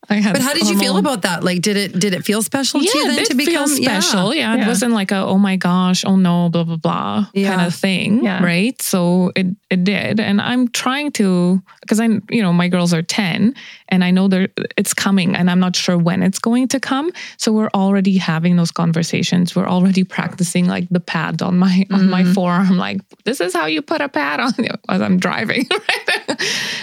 [0.08, 0.32] I had.
[0.34, 2.80] but how did you feel hormone- about that like did it did it feel special
[2.80, 4.34] to you yeah, then it to did feel become special.
[4.34, 4.64] Yeah, Yeah.
[4.64, 7.54] it wasn't like a oh my gosh, oh no, blah blah blah Yeah.
[7.54, 8.42] kind of thing, Yeah.
[8.44, 8.80] right?
[8.82, 13.02] So it it did, and I'm trying to because I you know my girls are
[13.02, 13.54] ten,
[13.92, 14.48] and I know they're
[14.80, 17.12] it's coming, and I'm not sure when it's going to come.
[17.36, 19.54] So we're already having those conversations.
[19.56, 22.32] We're already practicing like the pad on my on my Mm-hmm.
[22.34, 22.76] forearm.
[22.78, 24.52] Like this is how you put a pad on
[24.88, 25.66] as I'm driving.
[25.88, 26.40] Right?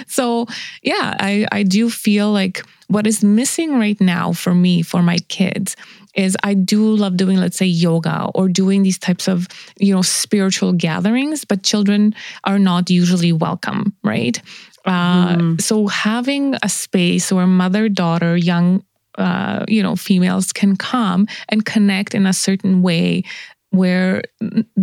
[0.07, 0.45] so
[0.83, 5.17] yeah, I I do feel like what is missing right now for me for my
[5.29, 5.75] kids
[6.19, 9.47] is I do love doing, let's say, yoga or doing these types of,
[9.85, 12.13] you know, spiritual gatherings, but children
[12.43, 14.37] are not usually welcome, right?
[14.85, 18.83] Uh, So having a space where mother, daughter, young,
[19.17, 23.23] uh, you know, females can come and connect in a certain way
[23.71, 24.23] where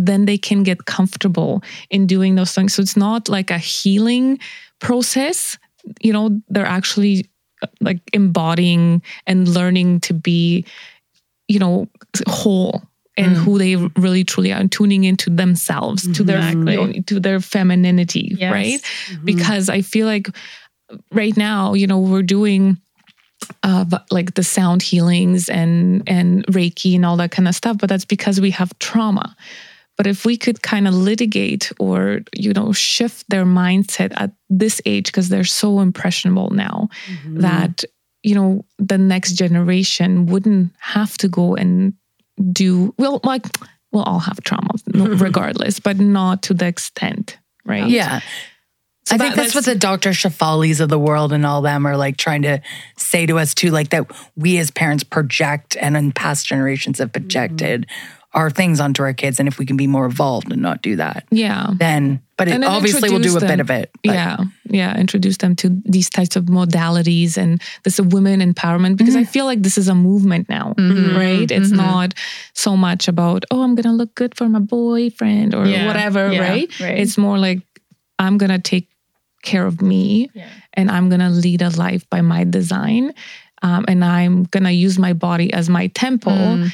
[0.07, 2.73] then they can get comfortable in doing those things.
[2.73, 4.39] So it's not like a healing
[4.79, 5.57] process.
[6.01, 7.25] You know, they're actually
[7.61, 10.65] uh, like embodying and learning to be,
[11.47, 11.87] you know,
[12.27, 12.81] whole
[13.17, 13.43] and mm.
[13.43, 16.67] who they really truly are tuning into themselves, to their mm-hmm.
[16.67, 18.51] you know, to their femininity, Yes.
[18.51, 18.81] right?
[18.81, 19.25] Mm-hmm.
[19.25, 20.29] Because I feel like
[21.11, 22.77] right now, you know, we're doing
[23.63, 27.89] uh, like the sound healings and and Reiki and all that kind of stuff, but
[27.89, 29.35] that's because we have trauma.
[29.95, 34.79] But if we could kind of litigate or you know shift their mindset at this
[34.85, 37.39] age because they're so impressionable now mm-hmm.
[37.41, 37.83] that
[38.27, 41.93] you know the next generation wouldn't have to go and
[42.51, 43.45] do well like
[43.91, 47.87] we'll all have trauma regardless, but not to the extent, right?
[47.87, 48.19] Yeah.
[49.05, 50.09] So I think that- that's, what the Dr.
[50.09, 52.61] Shefalis of the world and all them are like trying to
[52.97, 57.09] say to us too, like that we as parents project and in past generations have
[57.11, 57.23] mm-hmm.
[57.23, 57.87] projected
[58.33, 59.39] our things onto our kids.
[59.39, 61.71] And if we can be more evolved and not do that, Yeah.
[61.75, 63.89] then, but it And then obviously we'll do a introduce bit of it.
[64.03, 64.97] but- yeah, yeah.
[64.97, 69.31] Introduce them to these types of modalities and this women empowerment because I mm-hmm.
[69.31, 71.15] feel like this is a movement now, mm-hmm.
[71.15, 71.49] right?
[71.49, 71.77] It's mm-hmm.
[71.77, 72.13] not
[72.53, 76.41] so much about oh, I'm gonna look good for my boyfriend or Yeah, whatever, yeah,
[76.41, 76.79] right?
[76.79, 76.97] right.
[76.99, 77.61] It's more like
[78.19, 78.89] I'm gonna take
[79.41, 80.29] care of me
[80.73, 83.13] and I'm gonna lead a life by my design,
[83.61, 86.71] um, and I'm gonna use my body as my temple, mm.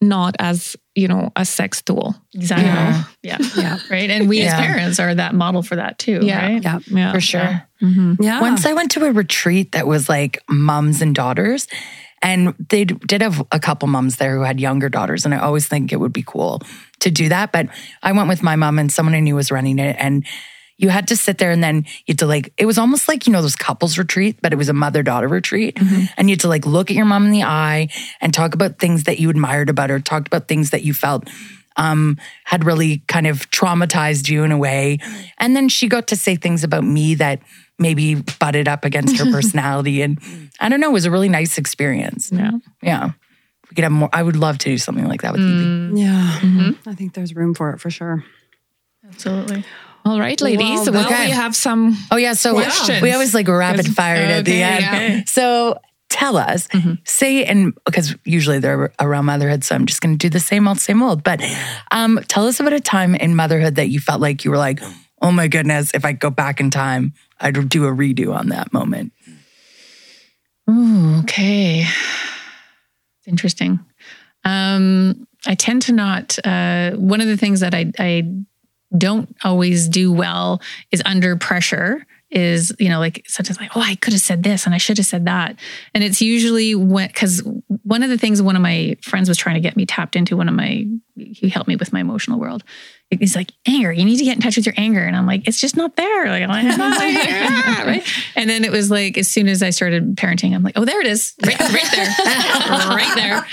[0.00, 2.14] Not as you know a sex tool.
[2.34, 2.66] Exactly.
[2.66, 3.04] Yeah.
[3.22, 3.38] Yeah.
[3.56, 3.78] Yeah.
[3.90, 4.10] Right.
[4.10, 6.20] And we as parents are that model for that too.
[6.22, 6.46] Yeah.
[6.46, 6.62] Right.
[6.62, 6.78] Yeah.
[6.86, 7.40] Yeah, for sure.
[7.40, 7.60] Yeah.
[7.82, 8.40] Mm-hmm.
[8.40, 11.66] Once I went to a retreat that was like moms and daughters,
[12.22, 15.24] and they did have a couple moms there who had younger daughters.
[15.24, 16.62] And I always think it would be cool
[17.00, 17.52] to do that.
[17.52, 17.68] But
[18.02, 19.96] I went with my mom and someone I knew was running it.
[19.98, 20.24] And
[20.78, 23.26] you had to sit there and then you had to like, it was almost like,
[23.26, 25.76] you know, those couples retreat, but it was a mother daughter retreat.
[25.76, 26.04] Mm-hmm.
[26.16, 27.88] And you had to like look at your mom in the eye
[28.20, 31.28] and talk about things that you admired about her, talked about things that you felt
[31.76, 34.98] um, had really kind of traumatized you in a way.
[35.38, 37.40] And then she got to say things about me that
[37.78, 40.02] maybe butted up against her personality.
[40.02, 40.18] And
[40.60, 42.30] I don't know, it was a really nice experience.
[42.32, 42.52] yeah.
[42.82, 43.10] Yeah.
[43.70, 44.08] We could have more.
[44.12, 45.64] I would love to do something like that with Evie.
[45.64, 45.98] Mm.
[45.98, 46.38] Yeah.
[46.40, 46.88] Mm-hmm.
[46.88, 48.24] I think there's room for it for sure.
[49.08, 49.64] Absolutely.
[50.06, 50.80] All right, ladies.
[50.88, 51.26] Well, Well, okay.
[51.26, 52.34] we have some Oh, yeah.
[52.34, 53.02] So Questions.
[53.02, 54.82] we always like rapid fire it at the end.
[54.82, 55.22] yeah.
[55.26, 55.78] So
[56.08, 56.68] tell us,
[57.04, 60.68] say, and because usually they're around motherhood, so I'm just going to do the same
[60.68, 61.24] old, same old.
[61.24, 61.42] But
[61.90, 64.80] um, tell us about a time in motherhood that you felt like you were like,
[65.20, 68.72] oh my goodness, if I go back in time, I'd do a redo on that
[68.72, 69.12] moment.
[70.70, 71.80] Ooh, okay.
[71.80, 73.80] It's interesting.
[74.44, 76.38] Um, I tend to not.
[76.46, 78.22] Uh, one of the things that I, I
[78.96, 82.06] don't always do well is under pressure.
[82.28, 84.78] Is you know like such as like oh I could have said this and I
[84.78, 85.56] should have said that.
[85.94, 87.40] And it's usually when because
[87.84, 90.36] one of the things one of my friends was trying to get me tapped into
[90.36, 92.64] one of my he helped me with my emotional world
[93.10, 95.04] he's like anger you need to get in touch with your anger.
[95.04, 96.26] And i'm like it's just not there.
[96.26, 97.48] Like like, there.
[97.86, 98.06] Right?
[98.34, 101.00] And then it was like as soon as i started parenting i'm like oh there
[101.00, 101.34] it is.
[101.44, 102.08] Right, right there.
[102.96, 103.46] Right there.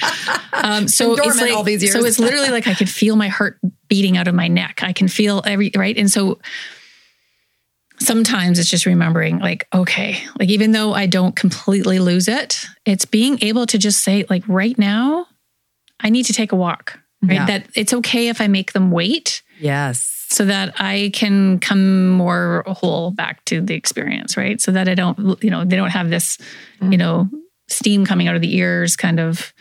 [0.53, 1.93] Um, so it's like all these years.
[1.93, 3.59] so it's literally like i could feel my heart
[3.93, 6.39] beating out of my neck i can feel every right and so
[7.99, 13.05] sometimes it's just remembering like okay like even though i don't completely lose it it's
[13.05, 15.27] being able to just say like right now
[15.99, 17.45] i need to take a walk right Yeah.
[17.45, 20.25] that it's okay if i make them wait Yes.
[20.29, 24.59] so that I can come more whole back to the experience, right?
[24.59, 26.37] So that I don't, you know, they don't have this,
[26.81, 26.97] you mm-hmm.
[26.97, 27.29] know,
[27.69, 29.53] steam coming out of the ears, kind of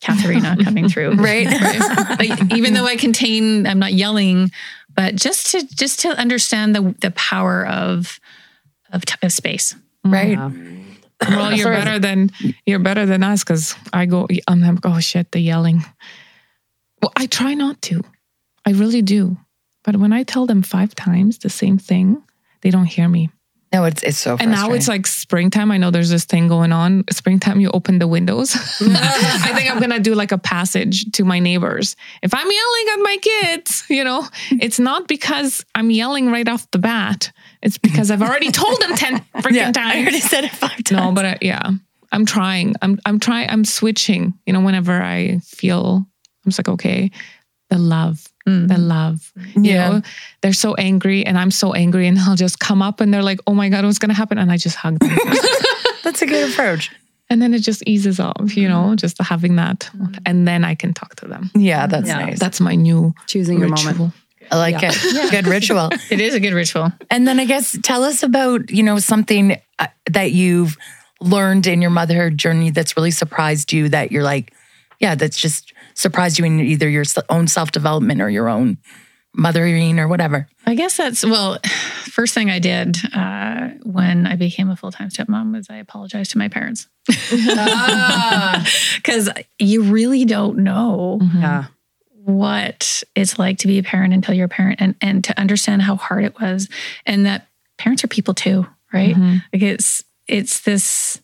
[0.00, 1.46] Katharina coming through, Right.
[2.18, 4.50] Like, even though I contain, I'm not yelling,
[4.94, 8.18] but just to just to understand the the power of
[8.92, 9.74] of, of space.
[10.04, 10.32] Right.
[10.32, 10.50] Yeah.
[11.28, 12.30] Well, you're better than
[12.64, 14.28] you're better than us because I go.
[14.46, 15.84] I'm like, oh shit, the yelling.
[17.02, 18.02] Well, I try not to.
[18.64, 19.36] I really do.
[19.84, 22.22] But when I tell them five times the same thing,
[22.62, 23.30] they don't hear me.
[23.72, 25.70] No, it's it's so And now it's like springtime.
[25.70, 27.04] I know there's this thing going on.
[27.10, 28.54] Springtime, you open the windows.
[28.80, 31.94] I think I'm gonna do like a passage to my neighbors.
[32.22, 36.70] If I'm yelling at my kids, you know, it's not because I'm yelling right off
[36.70, 37.30] the bat.
[37.60, 39.96] It's because I've already told them ten freaking yeah, times.
[39.96, 40.92] I already said it five times.
[40.92, 41.70] No, but I, yeah,
[42.10, 42.74] I'm trying.
[42.80, 43.50] I'm I'm trying.
[43.50, 44.32] I'm switching.
[44.46, 46.06] You know, whenever I feel,
[46.44, 47.10] I'm just like, okay,
[47.68, 49.32] the love, the love.
[49.54, 49.88] You Yeah.
[49.88, 50.02] know,
[50.40, 53.40] they're so angry, and I'm so angry, and I'll just come up, and they're like,
[53.46, 54.38] oh my god, what's gonna happen?
[54.38, 55.10] And I just hug them,
[56.04, 56.90] That's a good approach.
[57.30, 58.56] and then it just eases off.
[58.56, 59.90] You know, just having that,
[60.26, 61.50] and then I can talk to them.
[61.54, 62.38] Yeah, that's Yeah, nice.
[62.38, 64.12] That's my new Choosing your moment.
[64.50, 65.30] I like it.
[65.30, 65.90] Good ritual.
[66.10, 66.90] It is a good ritual.
[67.10, 70.78] And then I guess tell us about, you know, something uh, that you've
[71.20, 74.54] learned in your motherhood journey that's really surprised you that you're like,
[75.00, 78.78] yeah, that's just surprised you in either your own self development or your own
[79.34, 80.48] mothering or whatever.
[80.64, 81.58] I guess that's well.
[82.04, 86.32] First thing I did uh, when I became a full time stepmom was I apologized
[86.32, 88.66] to my parents ah.
[88.96, 89.28] because
[89.58, 91.40] you really don't know mm-hmm.
[91.40, 91.64] Yeah.
[92.24, 95.82] what it's like to be a parent until you're a parent, and and to understand
[95.82, 96.68] how hard it was,
[97.04, 99.14] and that parents are people too, right?
[99.14, 99.36] Mm-hmm.
[99.52, 101.20] Like it's it's this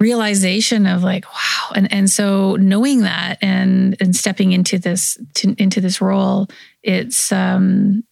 [0.00, 1.72] realization of like wow.
[1.74, 6.48] And and so knowing that and and stepping into this to, into this role
[6.82, 8.02] it's um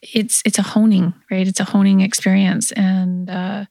[0.00, 1.46] it's it's a honing right?
[1.46, 2.72] It's a honing experience.
[2.72, 3.66] And uh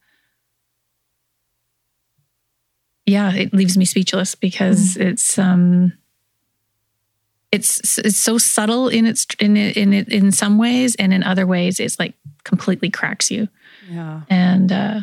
[3.06, 5.94] yeah it leaves me speechless because it's um
[7.52, 11.24] it's it's so subtle in its in it in it in some ways, and in
[11.24, 12.14] other ways, it's like
[12.44, 13.48] completely cracks you.
[13.90, 14.22] Yeah.
[14.30, 15.00] And uh,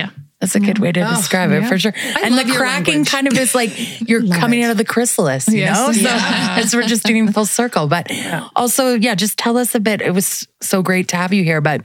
[0.00, 1.68] yeah, That's a good way to Oh, describe it yeah.
[1.68, 1.92] for sure.
[2.24, 3.70] and the cracking kind of is like
[4.08, 4.64] you're Love coming it.
[4.64, 5.76] out of the chrysalis, you Yes.
[5.76, 5.92] know?
[5.92, 6.56] So Yeah.
[6.60, 7.86] as we're just doing full circle.
[7.86, 8.10] But
[8.56, 10.00] also, yeah, just tell us a bit.
[10.00, 11.82] It was so great to have you here, but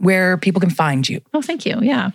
[0.00, 1.20] where people can find you.
[1.34, 1.76] Oh, thank you.
[1.82, 2.10] Yeah.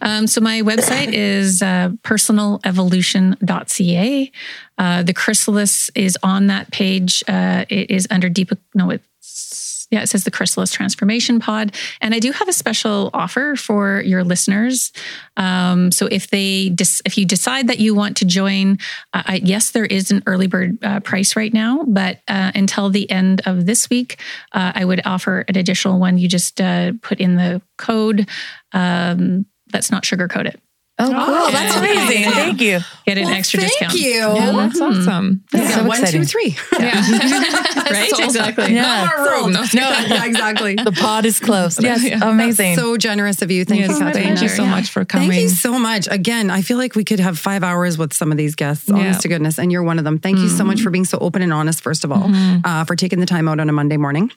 [0.00, 4.32] Um, so my website is uh, personalevolution.ca.
[4.78, 7.22] Uh, the chrysalis is on that page.
[7.28, 8.58] Uh, it is under Deepak.
[8.74, 11.72] No, it's yeah, it says the Chrysalis Transformation Pod.
[12.00, 14.92] And I do have a special offer for your listeners.
[15.36, 18.78] Um, so if they dis- if you decide that you want to join,
[19.12, 22.90] uh, I, yes, there is an early bird uh, price right now, but uh, until
[22.90, 24.18] the end of this week,
[24.52, 26.18] uh, I would offer an additional one.
[26.18, 28.28] You just uh, put in the code.
[28.72, 30.60] Um, let's not sugarcoat it.
[30.96, 31.16] Oh, cool.
[31.16, 31.80] Oh, that's yeah.
[31.80, 32.22] amazing.
[32.22, 32.30] Yeah.
[32.30, 32.78] Thank you.
[33.04, 33.94] Get an Well, extra thank discount.
[33.94, 34.10] you.
[34.10, 35.00] Yeah, that's mm-hmm.
[35.00, 35.44] awesome.
[35.52, 36.20] Yeah, so one, exciting.
[36.20, 36.56] two, three.
[36.78, 36.94] Yeah.
[37.90, 38.12] right?
[38.20, 38.74] exactly.
[38.74, 39.10] Yeah.
[39.24, 39.52] Sold.
[39.52, 39.64] No.
[39.72, 40.76] yeah, exactly.
[40.76, 41.82] The pod is closed.
[41.82, 42.04] Yes.
[42.04, 42.20] Yeah.
[42.22, 42.76] Amazing.
[42.76, 43.64] So generous of you.
[43.64, 44.28] Thank Yes, you, Katrina.
[44.28, 45.30] thank you so much for coming.
[45.30, 46.06] Thank you so much.
[46.08, 49.04] Again, I feel like we could have five hours with some of these guests, honest
[49.04, 49.18] Yeah.
[49.18, 49.58] to goodness.
[49.58, 50.20] And you're one of them.
[50.20, 50.84] Thank you so much mm-hmm.
[50.84, 52.60] for being so open and honest, first of all, mm-hmm.
[52.64, 54.30] uh, for taking the time out on a Monday morning.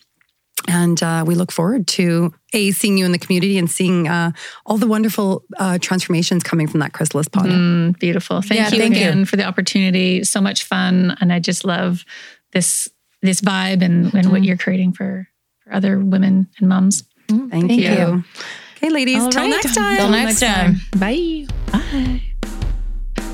[0.67, 4.31] And uh, we look forward to A, seeing you in the community and seeing uh,
[4.65, 7.45] all the wonderful uh, transformations coming from that chrysalis pod.
[7.45, 8.41] Mm, beautiful.
[8.41, 9.01] Thank Yeah, you thank you.
[9.01, 10.23] again for the opportunity.
[10.23, 12.03] So much fun, and I just love
[12.53, 12.89] this
[13.21, 15.27] this vibe and, and what you're creating for
[15.63, 17.03] for other women and moms.
[17.29, 17.77] Thank, Thank you.
[17.91, 18.23] you.
[18.77, 19.49] Okay, ladies, All till right.
[19.49, 19.97] next time.
[19.97, 20.75] Till next time.
[20.97, 21.45] Bye.
[21.71, 22.21] Bye.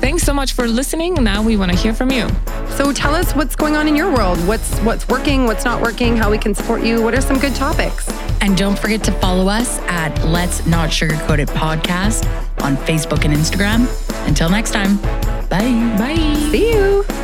[0.04, 1.14] Thanks so much for listening.
[1.14, 2.28] Now we want to hear from you.
[2.72, 4.36] So tell us what's going on in your world.
[4.46, 7.00] What's what's working, what's not working, how we can support you.
[7.00, 8.06] What are some good topics?
[8.42, 12.26] And don't forget to follow us at Let's Not Sugarcoat It podcast
[12.62, 13.88] on Facebook and Instagram.
[14.28, 14.98] Until next time,
[15.48, 15.96] bye.
[15.96, 16.16] Bye.
[16.50, 17.23] See you.